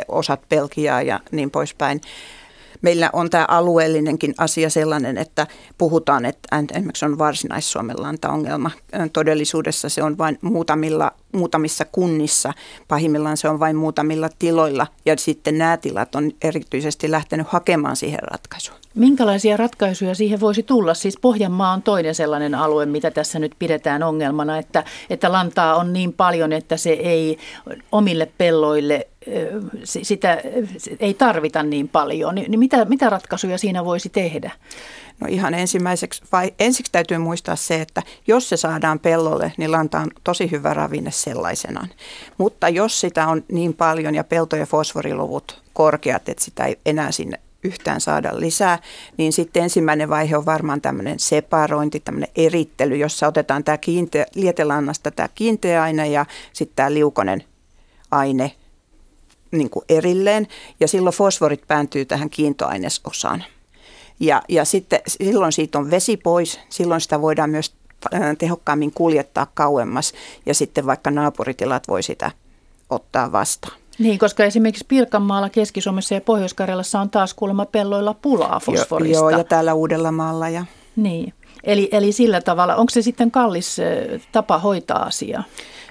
osat 0.08 0.50
Belgiaa 0.50 1.02
ja 1.02 1.20
niin 1.32 1.52
poispäin. 1.52 2.02
Meillä 2.82 3.10
on 3.14 3.30
tämä 3.30 3.46
alueellinenkin 3.48 4.34
asia 4.38 4.70
sellainen, 4.70 5.18
että 5.18 5.48
puhutaan, 5.78 6.26
että 6.26 6.64
esimerkiksi 6.74 7.06
on 7.06 7.18
varsinais-Suomen 7.18 7.96
ongelma. 8.32 8.72
Todellisuudessa 9.14 9.90
se 9.90 10.04
on 10.04 10.18
vain 10.18 10.40
muutamilla, 10.42 11.12
muutamissa 11.32 11.86
kunnissa, 11.86 12.54
pahimmillaan 12.88 13.38
se 13.38 13.50
on 13.50 13.60
vain 13.60 13.76
muutamilla 13.76 14.30
tiloilla 14.40 14.88
ja 15.06 15.18
sitten 15.18 15.58
nämä 15.58 15.78
tilat 15.78 16.16
on 16.16 16.32
erityisesti 16.42 17.12
lähtenyt 17.12 17.48
hakemaan 17.48 17.96
siihen 17.96 18.24
ratkaisua. 18.24 18.76
Minkälaisia 18.96 19.58
ratkaisuja 19.58 20.16
siihen 20.16 20.40
voisi 20.40 20.64
tulla? 20.64 20.94
Siis 20.94 21.18
Pohjanmaa 21.22 21.74
on 21.74 21.82
toinen 21.82 22.16
sellainen 22.16 22.56
alue, 22.56 22.86
mitä 22.86 23.12
tässä 23.12 23.40
nyt 23.40 23.56
pidetään 23.60 24.04
ongelmana, 24.04 24.58
että, 24.58 24.84
että 25.10 25.32
lantaa 25.32 25.76
on 25.76 25.94
niin 25.94 26.14
paljon, 26.14 26.54
että 26.54 26.78
se 26.78 26.90
ei 26.90 27.38
omille 27.92 28.32
pelloille 28.38 29.08
sitä 29.84 30.42
ei 31.00 31.14
tarvita 31.14 31.64
niin 31.64 31.88
paljon. 31.88 32.36
Niin 32.36 32.60
mitä, 32.60 32.86
mitä 32.86 33.10
ratkaisuja 33.10 33.58
siinä 33.58 33.86
voisi 33.86 34.10
tehdä? 34.10 34.52
No 35.20 35.28
ihan 35.30 35.54
ensimmäiseksi, 35.54 36.24
vai 36.32 36.54
ensiksi 36.60 36.92
täytyy 36.92 37.18
muistaa 37.18 37.56
se, 37.56 37.82
että 37.82 38.02
jos 38.28 38.50
se 38.50 38.58
saadaan 38.58 39.00
pellolle, 39.00 39.54
niin 39.58 39.72
lanta 39.72 40.00
on 40.00 40.12
tosi 40.24 40.52
hyvä 40.52 40.74
ravinne 40.74 41.12
sellaisenaan. 41.12 41.90
Mutta 42.38 42.70
jos 42.70 43.02
sitä 43.02 43.28
on 43.28 43.44
niin 43.52 43.74
paljon 43.74 44.16
ja 44.16 44.24
pelto- 44.24 44.56
ja 44.56 44.66
fosforiluvut 44.66 45.62
korkeat, 45.74 46.30
että 46.30 46.44
sitä 46.44 46.66
ei 46.66 46.80
enää 46.86 47.12
sinne 47.12 47.40
yhtään 47.64 48.02
saada 48.02 48.40
lisää, 48.40 48.80
niin 49.18 49.34
sitten 49.34 49.64
ensimmäinen 49.64 50.10
vaihe 50.10 50.38
on 50.38 50.46
varmaan 50.46 50.82
tämmöinen 50.82 51.20
separointi, 51.20 52.00
tämmöinen 52.00 52.30
erittely, 52.36 52.98
jossa 52.98 53.28
otetaan 53.28 53.64
tämä 53.64 53.78
kiinte, 53.78 54.26
lietelannasta 54.36 55.12
tämä 55.12 55.30
kiinteä 55.36 55.84
aine 55.84 56.08
ja 56.08 56.26
sitten 56.54 56.76
tämä 56.76 56.94
liukonen 56.94 57.44
aine 58.12 58.52
niin 59.52 59.70
kuin 59.70 59.86
erilleen, 59.90 60.48
ja 60.80 60.88
silloin 60.88 61.16
fosforit 61.16 61.68
pääntyy 61.68 62.06
tähän 62.06 62.30
kiintoainesosaan. 62.30 63.44
Ja, 64.20 64.42
ja 64.50 64.66
sitten 64.66 65.00
silloin 65.08 65.52
siitä 65.52 65.80
on 65.80 65.92
vesi 65.92 66.18
pois, 66.18 66.60
silloin 66.70 67.02
sitä 67.02 67.22
voidaan 67.22 67.50
myös 67.50 67.76
tehokkaammin 68.38 68.92
kuljettaa 68.92 69.48
kauemmas, 69.54 70.14
ja 70.46 70.54
sitten 70.54 70.86
vaikka 70.86 71.12
naapuritilat 71.12 71.88
voi 71.88 72.04
sitä 72.04 72.32
ottaa 72.90 73.32
vastaan. 73.32 73.83
Niin, 74.00 74.20
koska 74.20 74.44
esimerkiksi 74.44 74.86
Pirkanmaalla, 74.88 75.50
Keski-Suomessa 75.50 76.14
ja 76.14 76.22
Pohjois-Karjalassa 76.22 77.00
on 77.00 77.10
taas 77.10 77.34
kuulemma 77.34 77.66
pelloilla 77.66 78.14
pulaa 78.14 78.60
fosforista. 78.60 79.18
Joo, 79.18 79.30
ja 79.30 79.44
täällä 79.44 79.74
Uudellamaalla. 79.74 80.50
Ja... 80.50 80.66
Niin, 80.96 81.34
eli, 81.64 81.90
eli 81.92 82.12
sillä 82.12 82.42
tavalla, 82.42 82.76
onko 82.76 82.90
se 82.90 83.02
sitten 83.02 83.32
kallis 83.32 83.78
tapa 84.32 84.58
hoitaa 84.58 85.04
asiaa? 85.04 85.44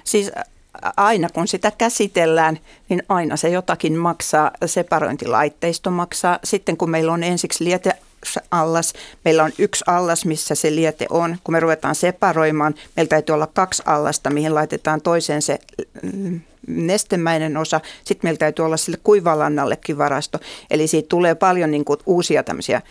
Siis 0.03 0.31
aina 0.97 1.29
kun 1.29 1.47
sitä 1.47 1.71
käsitellään, 1.71 2.59
niin 2.89 3.03
aina 3.09 3.37
se 3.37 3.49
jotakin 3.49 3.97
maksaa. 3.97 4.51
Separointilaitteisto 4.65 5.91
maksaa. 5.91 6.39
Sitten 6.43 6.77
kun 6.77 6.89
meillä 6.89 7.13
on 7.13 7.23
ensiksi 7.23 7.63
liete 7.63 7.93
allas. 8.51 8.93
Meillä 9.25 9.43
on 9.43 9.51
yksi 9.59 9.83
allas, 9.87 10.25
missä 10.25 10.55
se 10.55 10.75
liete 10.75 11.05
on. 11.09 11.37
Kun 11.43 11.53
me 11.53 11.59
ruvetaan 11.59 11.95
separoimaan, 11.95 12.75
meillä 12.95 13.09
täytyy 13.09 13.33
olla 13.33 13.47
kaksi 13.47 13.83
allasta, 13.85 14.29
mihin 14.29 14.55
laitetaan 14.55 15.01
toiseen 15.01 15.41
se 15.41 15.59
mm, 16.01 16.41
nestemäinen 16.67 17.57
osa. 17.57 17.81
Sitten 18.03 18.27
meillä 18.27 18.37
täytyy 18.37 18.65
olla 18.65 18.77
sille 18.77 18.97
kuivalannallekin 19.03 19.97
varasto. 19.97 20.39
Eli 20.71 20.87
siitä 20.87 21.09
tulee 21.09 21.35
paljon 21.35 21.71
niin 21.71 21.85
kuin 21.85 21.99
uusia 22.05 22.43
tämmöisiä 22.43 22.81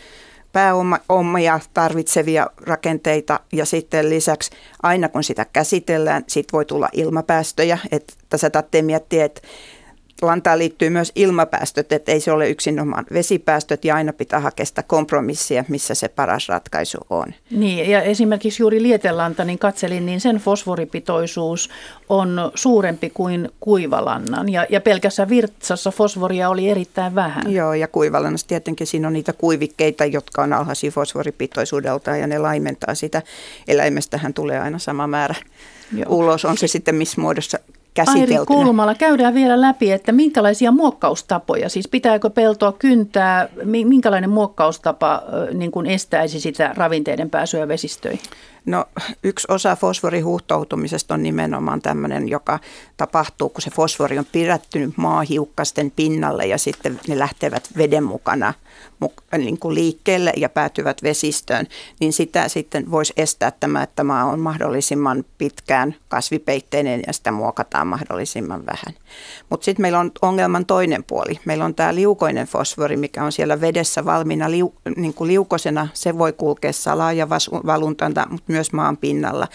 pääomia 0.53 1.59
tarvitsevia 1.73 2.47
rakenteita 2.61 3.39
ja 3.51 3.65
sitten 3.65 4.09
lisäksi 4.09 4.51
aina 4.83 5.09
kun 5.09 5.23
sitä 5.23 5.45
käsitellään, 5.53 6.23
siitä 6.27 6.49
voi 6.53 6.65
tulla 6.65 6.89
ilmapäästöjä. 6.93 7.77
Että 7.91 8.13
tarvitsee 8.51 8.81
miettiä, 8.81 9.25
että 9.25 9.41
lantaan 10.25 10.59
liittyy 10.59 10.89
myös 10.89 11.11
ilmapäästöt, 11.15 11.91
että 11.91 12.11
ei 12.11 12.19
se 12.19 12.31
ole 12.31 12.49
yksinomaan 12.49 13.05
vesipäästöt 13.13 13.85
ja 13.85 13.95
aina 13.95 14.13
pitää 14.13 14.39
hakea 14.39 14.65
sitä 14.65 14.83
kompromissia, 14.83 15.65
missä 15.67 15.95
se 15.95 16.07
paras 16.07 16.49
ratkaisu 16.49 16.97
on. 17.09 17.25
Niin 17.51 17.89
ja 17.89 18.01
esimerkiksi 18.01 18.63
juuri 18.63 18.81
lietelanta, 18.81 19.45
niin 19.45 19.59
katselin, 19.59 20.05
niin 20.05 20.21
sen 20.21 20.35
fosforipitoisuus 20.35 21.69
on 22.09 22.51
suurempi 22.55 23.09
kuin 23.09 23.49
kuivalannan 23.59 24.49
ja, 24.49 24.65
ja 24.69 24.81
pelkässä 24.81 25.29
virtsassa 25.29 25.91
fosforia 25.91 26.49
oli 26.49 26.69
erittäin 26.69 27.15
vähän. 27.15 27.53
Joo 27.53 27.73
ja 27.73 27.87
kuivalannassa 27.87 28.47
tietenkin 28.47 28.87
siinä 28.87 29.07
on 29.07 29.13
niitä 29.13 29.33
kuivikkeita, 29.33 30.05
jotka 30.05 30.43
on 30.43 30.53
alhaisia 30.53 30.91
fosforipitoisuudelta 30.91 32.17
ja 32.17 32.27
ne 32.27 32.39
laimentaa 32.39 32.95
sitä. 32.95 33.21
Eläimestähän 33.67 34.33
tulee 34.33 34.59
aina 34.59 34.79
sama 34.79 35.07
määrä 35.07 35.35
Joo. 35.97 36.05
ulos, 36.09 36.45
on 36.45 36.57
se 36.57 36.67
sitten 36.67 36.95
missä 36.95 37.21
muodossa 37.21 37.59
käsiteltynä. 37.93 38.39
Airi 38.39 38.45
Kulmala, 38.45 38.95
käydään 38.95 39.33
vielä 39.33 39.61
läpi, 39.61 39.91
että 39.91 40.11
minkälaisia 40.11 40.71
muokkaustapoja, 40.71 41.69
siis 41.69 41.87
pitääkö 41.87 42.29
peltoa 42.29 42.71
kyntää, 42.71 43.49
minkälainen 43.63 44.29
muokkaustapa 44.29 45.23
niin 45.53 45.71
kuin 45.71 45.85
estäisi 45.85 46.39
sitä 46.39 46.73
ravinteiden 46.77 47.29
pääsyä 47.29 47.67
vesistöihin? 47.67 48.19
No 48.65 48.85
yksi 49.23 49.47
osa 49.49 49.75
fosforihuhtoutumisesta 49.75 51.13
on 51.13 51.23
nimenomaan 51.23 51.81
tämmöinen, 51.81 52.29
joka 52.29 52.59
tapahtuu, 52.97 53.49
kun 53.49 53.61
se 53.61 53.69
fosfori 53.69 54.19
on 54.19 54.25
pidättynyt 54.31 54.93
maahiukkasten 54.97 55.91
pinnalle 55.91 56.45
ja 56.45 56.57
sitten 56.57 56.99
ne 57.07 57.19
lähtevät 57.19 57.69
veden 57.77 58.03
mukana 58.03 58.53
niin 59.37 59.59
kuin 59.59 59.75
liikkeelle 59.75 60.33
ja 60.37 60.49
päätyvät 60.49 61.03
vesistöön, 61.03 61.67
niin 61.99 62.13
sitä 62.13 62.47
sitten 62.47 62.91
voisi 62.91 63.13
estää 63.17 63.51
tämä, 63.51 63.83
että 63.83 64.03
maa 64.03 64.25
on 64.25 64.39
mahdollisimman 64.39 65.25
pitkään 65.37 65.95
kasvipeitteinen 66.07 67.03
ja 67.07 67.13
sitä 67.13 67.31
muokataan 67.31 67.87
mahdollisimman 67.87 68.65
vähän. 68.65 68.93
Mutta 69.49 69.65
sitten 69.65 69.81
meillä 69.81 69.99
on 69.99 70.11
ongelman 70.21 70.65
toinen 70.65 71.03
puoli. 71.03 71.39
Meillä 71.45 71.65
on 71.65 71.75
tämä 71.75 71.95
liukoinen 71.95 72.47
fosfori, 72.47 72.97
mikä 72.97 73.23
on 73.23 73.31
siellä 73.31 73.61
vedessä 73.61 74.05
valmiina 74.05 74.51
liu, 74.51 74.73
niin 74.95 75.13
kuin 75.13 75.27
liukosena. 75.27 75.87
Se 75.93 76.17
voi 76.17 76.33
kulkea 76.33 76.73
salaa 76.73 77.13
ja 77.13 77.29
valuntanta, 77.65 78.27
mutta 78.29 78.51
myös 78.51 78.73
maan 78.73 78.97
pinnalla. 78.97 79.47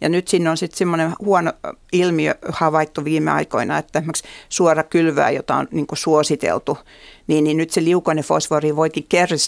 Ja 0.00 0.08
nyt 0.08 0.28
siinä 0.28 0.50
on 0.50 0.56
sitten 0.56 0.78
semmoinen 0.78 1.12
huono 1.20 1.52
ilmiö 1.92 2.34
havaittu 2.48 3.04
viime 3.04 3.30
aikoina, 3.30 3.78
että 3.78 3.98
esimerkiksi 3.98 4.24
suora 4.48 4.82
kylvää, 4.82 5.30
jota 5.30 5.54
on 5.54 5.68
niin 5.70 5.86
kuin 5.86 5.98
suositeltu, 5.98 6.78
niin, 7.26 7.44
niin 7.44 7.56
nyt 7.56 7.70
se 7.70 7.84
liukoinen 7.84 8.24
fosfori 8.24 8.76
voikin 8.76 9.06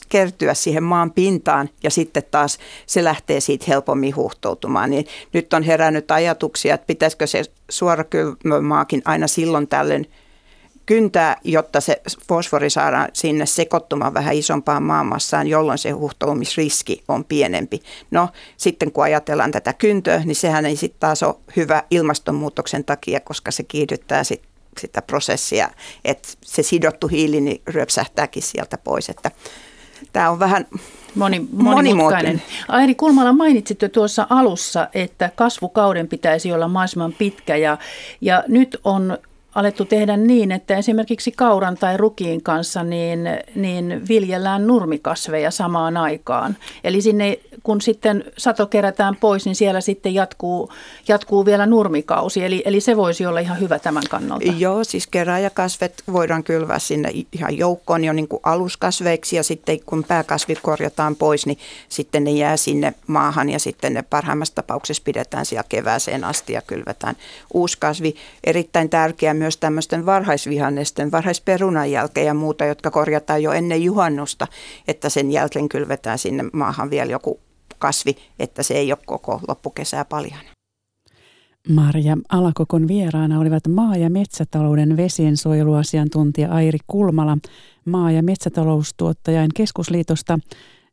kertyä 0.09 0.55
siihen 0.55 0.83
maan 0.83 1.11
pintaan 1.11 1.71
ja 1.83 1.91
sitten 1.91 2.23
taas 2.31 2.59
se 2.87 3.05
lähtee 3.05 3.41
siitä 3.41 3.65
helpommin 3.69 4.17
huhtoutumaan. 4.17 4.91
Niin 4.91 5.07
nyt 5.33 5.55
on 5.55 5.63
herännyt 5.63 6.11
ajatuksia, 6.11 6.75
että 6.75 6.87
pitäisikö 6.87 7.27
se 7.27 7.43
suorakylvämaakin 7.71 9.03
aina 9.05 9.27
silloin 9.27 9.69
tällöin 9.69 10.11
kyntää, 10.89 11.37
jotta 11.45 11.81
se 11.81 12.03
fosfori 12.29 12.71
saadaan 12.71 13.09
sinne 13.13 13.47
sekoittumaan 13.47 14.15
vähän 14.15 14.35
isompaan 14.35 14.83
maamassaan, 14.83 15.47
jolloin 15.47 15.79
se 15.79 15.91
huhtoumisriski 15.91 17.03
on 17.09 17.25
pienempi. 17.25 17.83
No 18.11 18.29
sitten 18.57 18.93
kun 18.93 19.05
ajatellaan 19.05 19.51
tätä 19.51 19.73
kyntöä, 19.73 20.23
niin 20.25 20.37
sehän 20.37 20.67
ei 20.67 20.77
sitten 20.77 21.01
taas 21.01 21.23
ole 21.23 21.35
hyvä 21.57 21.83
ilmastonmuutoksen 21.91 22.85
takia, 22.85 23.21
koska 23.21 23.51
se 23.51 23.63
kiihdyttää 23.63 24.25
sit 24.25 24.43
sitä 24.79 25.03
prosessia, 25.03 25.71
että 26.05 26.29
se 26.45 26.63
sidottu 26.63 27.09
hiili 27.09 27.41
niin 27.41 27.63
ryöpsähtääkin 27.67 28.43
sieltä 28.43 28.79
pois. 28.79 29.09
Että 29.09 29.31
tämä 30.13 30.31
on 30.31 30.39
vähän 30.39 30.67
Moni, 31.15 31.47
monimutkainen. 31.53 32.43
Airi 32.69 32.95
Kulmala 32.95 33.33
mainitsit 33.33 33.83
jo 33.83 33.89
tuossa 33.89 34.27
alussa, 34.31 34.89
että 34.95 35.31
kasvukauden 35.35 36.09
pitäisi 36.09 36.53
olla 36.53 36.69
mahdollisimman 36.69 37.13
pitkä 37.13 37.57
ja, 37.57 37.79
ja 38.21 38.45
nyt 38.49 38.81
on 38.85 39.19
alettu 39.55 39.85
tehdä 39.85 40.17
niin, 40.17 40.53
että 40.53 40.77
esimerkiksi 40.77 41.33
kauran 41.33 41.77
tai 41.77 41.97
rukiin 41.97 42.43
kanssa 42.43 42.83
niin, 42.83 43.21
niin 43.55 44.09
viljellään 44.09 44.67
nurmikasveja 44.67 45.51
samaan 45.51 45.97
aikaan. 45.97 46.57
Eli 46.85 47.01
sinne 47.01 47.39
kun 47.63 47.81
sitten 47.81 48.25
sato 48.39 48.67
kerätään 48.67 49.17
pois, 49.17 49.45
niin 49.45 49.57
siellä 49.57 49.81
sitten 49.81 50.15
jatkuu, 50.15 50.73
jatkuu 51.09 51.45
vielä 51.45 51.67
nurmikausi. 51.67 52.45
Eli, 52.45 52.63
eli 52.65 52.81
se 52.81 52.97
voisi 52.97 53.27
olla 53.27 53.41
ihan 53.41 53.61
hyvä 53.61 53.79
tämän 53.79 54.03
kannalta. 54.11 54.53
Joo, 54.59 54.85
siis 54.85 55.07
keräjäkasvet 55.07 56.03
voidaan 56.13 56.45
kylvää 56.45 56.79
sinne 56.79 57.13
ihan 57.33 57.59
joukkoon 57.59 58.05
jo 58.05 58.13
niin 58.13 58.29
kuin 58.29 58.41
aluskasveiksi 58.43 59.37
ja 59.37 59.43
sitten 59.43 59.81
kun 59.87 60.05
pääkasvit 60.05 60.59
korjataan 60.63 61.17
pois, 61.17 61.47
niin 61.47 61.59
sitten 61.89 62.25
ne 62.25 62.31
jää 62.31 62.57
sinne 62.57 62.95
maahan 63.07 63.51
ja 63.51 63.59
sitten 63.59 63.95
ne 63.95 64.03
parhaimmassa 64.03 64.55
tapauksessa 64.55 65.03
pidetään 65.05 65.47
siellä 65.47 65.65
kevääseen 65.69 66.25
asti 66.25 66.53
ja 66.53 66.63
kylvetään 66.63 67.17
uusi 67.55 67.77
kasvi. 67.81 68.15
Erittäin 68.45 68.91
tärkeää 68.91 69.35
myös 69.39 69.57
tämmöisten 69.57 70.07
varhaisvihannesten, 70.07 71.13
varhaisperunan 71.13 71.91
jälkeen 71.91 72.27
ja 72.27 72.35
muuta, 72.35 72.65
jotka 72.65 72.91
korjataan 72.91 73.43
jo 73.43 73.53
ennen 73.53 73.85
juhannusta, 73.85 74.47
että 74.89 75.09
sen 75.09 75.33
jälkeen 75.33 75.69
kylvetään 75.69 76.19
sinne 76.19 76.45
maahan 76.53 76.91
vielä 76.91 77.13
joku 77.13 77.41
kasvi, 77.79 78.17
että 78.39 78.63
se 78.63 78.75
ei 78.75 78.93
ole 78.93 78.99
koko 79.07 79.41
loppukesää 79.49 80.05
paljon. 80.05 80.41
Marja 81.69 82.17
Alakokon 82.29 82.89
vieraana 82.89 83.41
olivat 83.41 83.69
maa- 83.69 83.97
ja 83.97 84.11
metsätalouden 84.11 84.97
vesiensuojeluasiantuntija 84.97 86.53
Airi 86.53 86.79
Kulmala, 86.87 87.39
maa- 87.85 88.11
ja 88.11 88.23
metsätaloustuottajain 88.23 89.51
keskusliitosta 89.55 90.39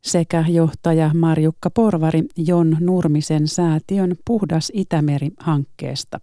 sekä 0.02 0.44
johtaja 0.48 1.10
Marjukka 1.14 1.70
Porvari 1.70 2.22
Jon 2.36 2.76
Nurmisen 2.80 3.48
säätiön 3.48 4.16
Puhdas 4.24 4.72
Itämeri-hankkeesta. 4.74 6.20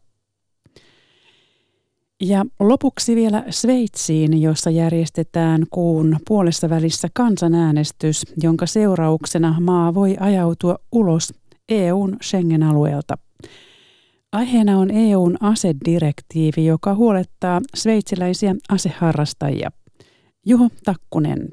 Ja 2.26 2.46
lopuksi 2.60 3.16
vielä 3.16 3.44
Sveitsiin, 3.50 4.42
jossa 4.42 4.70
järjestetään 4.70 5.66
kuun 5.70 6.18
puolessa 6.28 6.70
välissä 6.70 7.08
kansanäänestys, 7.14 8.24
jonka 8.44 8.66
seurauksena 8.66 9.56
maa 9.60 9.94
voi 9.94 10.18
ajautua 10.20 10.76
ulos 10.92 11.34
EUn 11.70 12.18
Schengen-alueelta. 12.24 13.18
Aiheena 14.32 14.78
on 14.80 14.92
EUn 14.92 15.38
asedirektiivi, 15.40 16.66
joka 16.66 16.96
huolettaa 16.96 17.62
sveitsiläisiä 17.76 18.56
aseharrastajia. 18.70 19.72
Juho 20.46 20.70
Takkunen. 20.86 21.50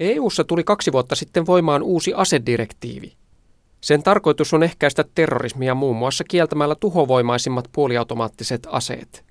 EU:ssa 0.00 0.44
tuli 0.44 0.64
kaksi 0.64 0.92
vuotta 0.92 1.14
sitten 1.14 1.46
voimaan 1.46 1.82
uusi 1.82 2.14
asedirektiivi. 2.14 3.12
Sen 3.80 4.02
tarkoitus 4.02 4.54
on 4.54 4.62
ehkäistä 4.62 5.04
terrorismia 5.14 5.74
muun 5.74 5.96
muassa 5.96 6.24
kieltämällä 6.24 6.74
tuhovoimaisimmat 6.74 7.68
puoliautomaattiset 7.72 8.66
aseet. 8.70 9.27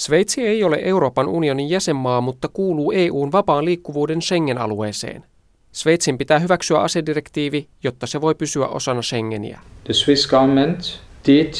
Sveitsi 0.00 0.46
ei 0.46 0.64
ole 0.64 0.78
Euroopan 0.82 1.28
unionin 1.28 1.70
jäsenmaa, 1.70 2.20
mutta 2.20 2.48
kuuluu 2.48 2.92
EUn 2.92 3.32
vapaan 3.32 3.64
liikkuvuuden 3.64 4.22
Schengen-alueeseen. 4.22 5.24
Sveitsin 5.72 6.18
pitää 6.18 6.38
hyväksyä 6.38 6.80
asedirektiivi, 6.80 7.68
jotta 7.84 8.06
se 8.06 8.20
voi 8.20 8.34
pysyä 8.34 8.66
osana 8.66 9.02
Schengeniä. 9.02 9.60
The 9.84 9.92
Swiss 9.92 10.28
government 10.28 10.80
did 11.26 11.54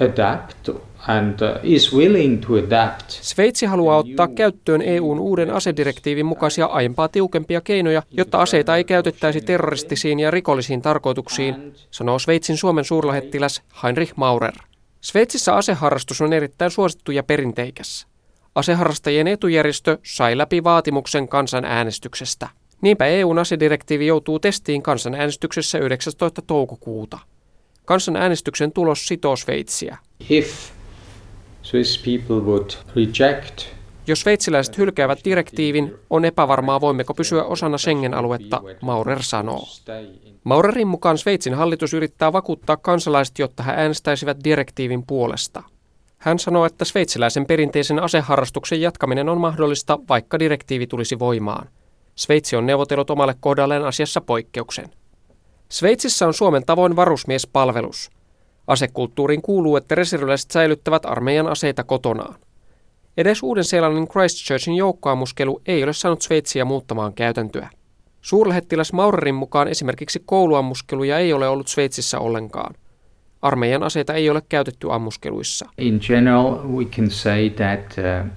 adapt 0.00 0.68
and 1.08 1.40
uh, 1.40 1.58
is 1.62 1.94
willing 1.94 2.46
to 2.46 2.54
adapt. 2.54 3.10
Sveitsi 3.10 3.66
haluaa 3.66 3.98
ottaa 3.98 4.28
käyttöön 4.28 4.82
EUn 4.82 5.18
uuden 5.18 5.50
asedirektiivin 5.50 6.26
mukaisia 6.26 6.66
aiempaa 6.66 7.08
tiukempia 7.08 7.60
keinoja, 7.60 8.02
jotta 8.10 8.38
aseita 8.38 8.76
ei 8.76 8.84
käytettäisi 8.84 9.40
terroristisiin 9.40 10.20
ja 10.20 10.30
rikollisiin 10.30 10.82
tarkoituksiin, 10.82 11.74
sanoo 11.90 12.18
Sveitsin 12.18 12.56
Suomen 12.56 12.84
suurlähettiläs 12.84 13.62
Heinrich 13.82 14.12
Maurer. 14.16 14.54
Sveitsissä 15.00 15.54
aseharrastus 15.54 16.20
on 16.20 16.32
erittäin 16.32 16.70
suosittu 16.70 17.12
ja 17.12 17.22
perinteikäs. 17.22 18.06
Aseharrastajien 18.54 19.28
etujärjestö 19.28 19.98
sai 20.02 20.38
läpi 20.38 20.64
vaatimuksen 20.64 21.28
kansanäänestyksestä. 21.28 22.48
Niinpä 22.80 23.06
EUn 23.06 23.38
asedirektiivi 23.38 24.06
joutuu 24.06 24.38
testiin 24.38 24.82
kansanäänestyksessä 24.82 25.78
19. 25.78 26.42
toukokuuta. 26.42 27.18
Kansanäänestyksen 27.84 28.72
tulos 28.72 29.06
sitoo 29.06 29.36
Sveitsiä. 29.36 29.98
If 30.30 30.70
Swiss 31.62 31.98
people 31.98 32.46
would 32.46 32.70
reject 32.96 33.80
jos 34.06 34.20
sveitsiläiset 34.20 34.78
hylkäävät 34.78 35.18
direktiivin, 35.24 35.94
on 36.10 36.24
epävarmaa 36.24 36.80
voimmeko 36.80 37.14
pysyä 37.14 37.44
osana 37.44 37.78
Schengen-aluetta, 37.78 38.62
Maurer 38.80 39.22
sanoo. 39.22 39.64
Maurerin 40.44 40.88
mukaan 40.88 41.18
Sveitsin 41.18 41.54
hallitus 41.54 41.94
yrittää 41.94 42.32
vakuuttaa 42.32 42.76
kansalaiset, 42.76 43.38
jotta 43.38 43.62
he 43.62 43.72
äänestäisivät 43.72 44.44
direktiivin 44.44 45.06
puolesta. 45.06 45.62
Hän 46.18 46.38
sanoo, 46.38 46.64
että 46.64 46.84
sveitsiläisen 46.84 47.46
perinteisen 47.46 47.98
aseharrastuksen 47.98 48.80
jatkaminen 48.80 49.28
on 49.28 49.40
mahdollista, 49.40 49.98
vaikka 50.08 50.38
direktiivi 50.38 50.86
tulisi 50.86 51.18
voimaan. 51.18 51.68
Sveitsi 52.14 52.56
on 52.56 52.66
neuvotellut 52.66 53.10
omalle 53.10 53.34
kohdalleen 53.40 53.84
asiassa 53.84 54.20
poikkeuksen. 54.20 54.90
Sveitsissä 55.68 56.26
on 56.26 56.34
Suomen 56.34 56.66
tavoin 56.66 56.96
varusmiespalvelus. 56.96 58.10
Asekulttuuriin 58.66 59.42
kuuluu, 59.42 59.76
että 59.76 59.94
reserviläiset 59.94 60.50
säilyttävät 60.50 61.06
armeijan 61.06 61.46
aseita 61.46 61.84
kotonaan. 61.84 62.34
Edes 63.16 63.42
Uuden-Seelannin 63.42 64.08
Christchurchin 64.08 64.74
joukkoammuskelu 64.74 65.62
ei 65.66 65.84
ole 65.84 65.92
saanut 65.92 66.22
Sveitsiä 66.22 66.64
muuttamaan 66.64 67.14
käytäntöä. 67.14 67.70
Suurlähettiläs 68.20 68.92
Maurerin 68.92 69.34
mukaan 69.34 69.68
esimerkiksi 69.68 70.22
kouluammuskeluja 70.26 71.18
ei 71.18 71.32
ole 71.32 71.48
ollut 71.48 71.68
Sveitsissä 71.68 72.18
ollenkaan. 72.18 72.74
Armeijan 73.42 73.82
aseita 73.82 74.14
ei 74.14 74.30
ole 74.30 74.42
käytetty 74.48 74.92
ammuskeluissa. 74.92 75.66
In 75.78 76.00
general, 76.06 76.68
we 76.68 76.84
can 76.84 77.10
say 77.10 77.50
that 77.50 77.80
uh, 77.98 78.30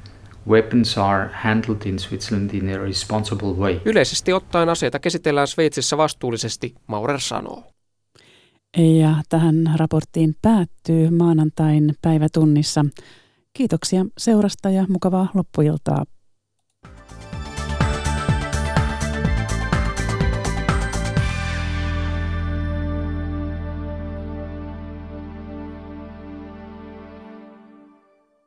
weapons 0.47 0.97
are 0.97 1.29
handled 1.33 1.81
in 1.85 1.99
Switzerland 1.99 2.49
in 2.53 2.75
a 2.75 2.77
responsible 2.77 3.47
way. 3.47 3.79
Yleisesti 3.85 4.33
ottaen 4.33 4.69
aseita 4.69 4.99
käsitellään 4.99 5.47
Sveitsissä 5.47 5.97
vastuullisesti, 5.97 6.75
Maurer 6.87 7.19
sanoo. 7.19 7.63
Ja 8.77 9.15
tähän 9.29 9.55
raporttiin 9.75 10.35
päättyy 10.41 11.09
maanantain 11.09 11.93
päivätunnissa. 12.01 12.85
Kiitoksia 13.53 14.05
seurasta 14.17 14.69
ja 14.69 14.85
mukavaa 14.89 15.27
loppuiltaa. 15.33 16.03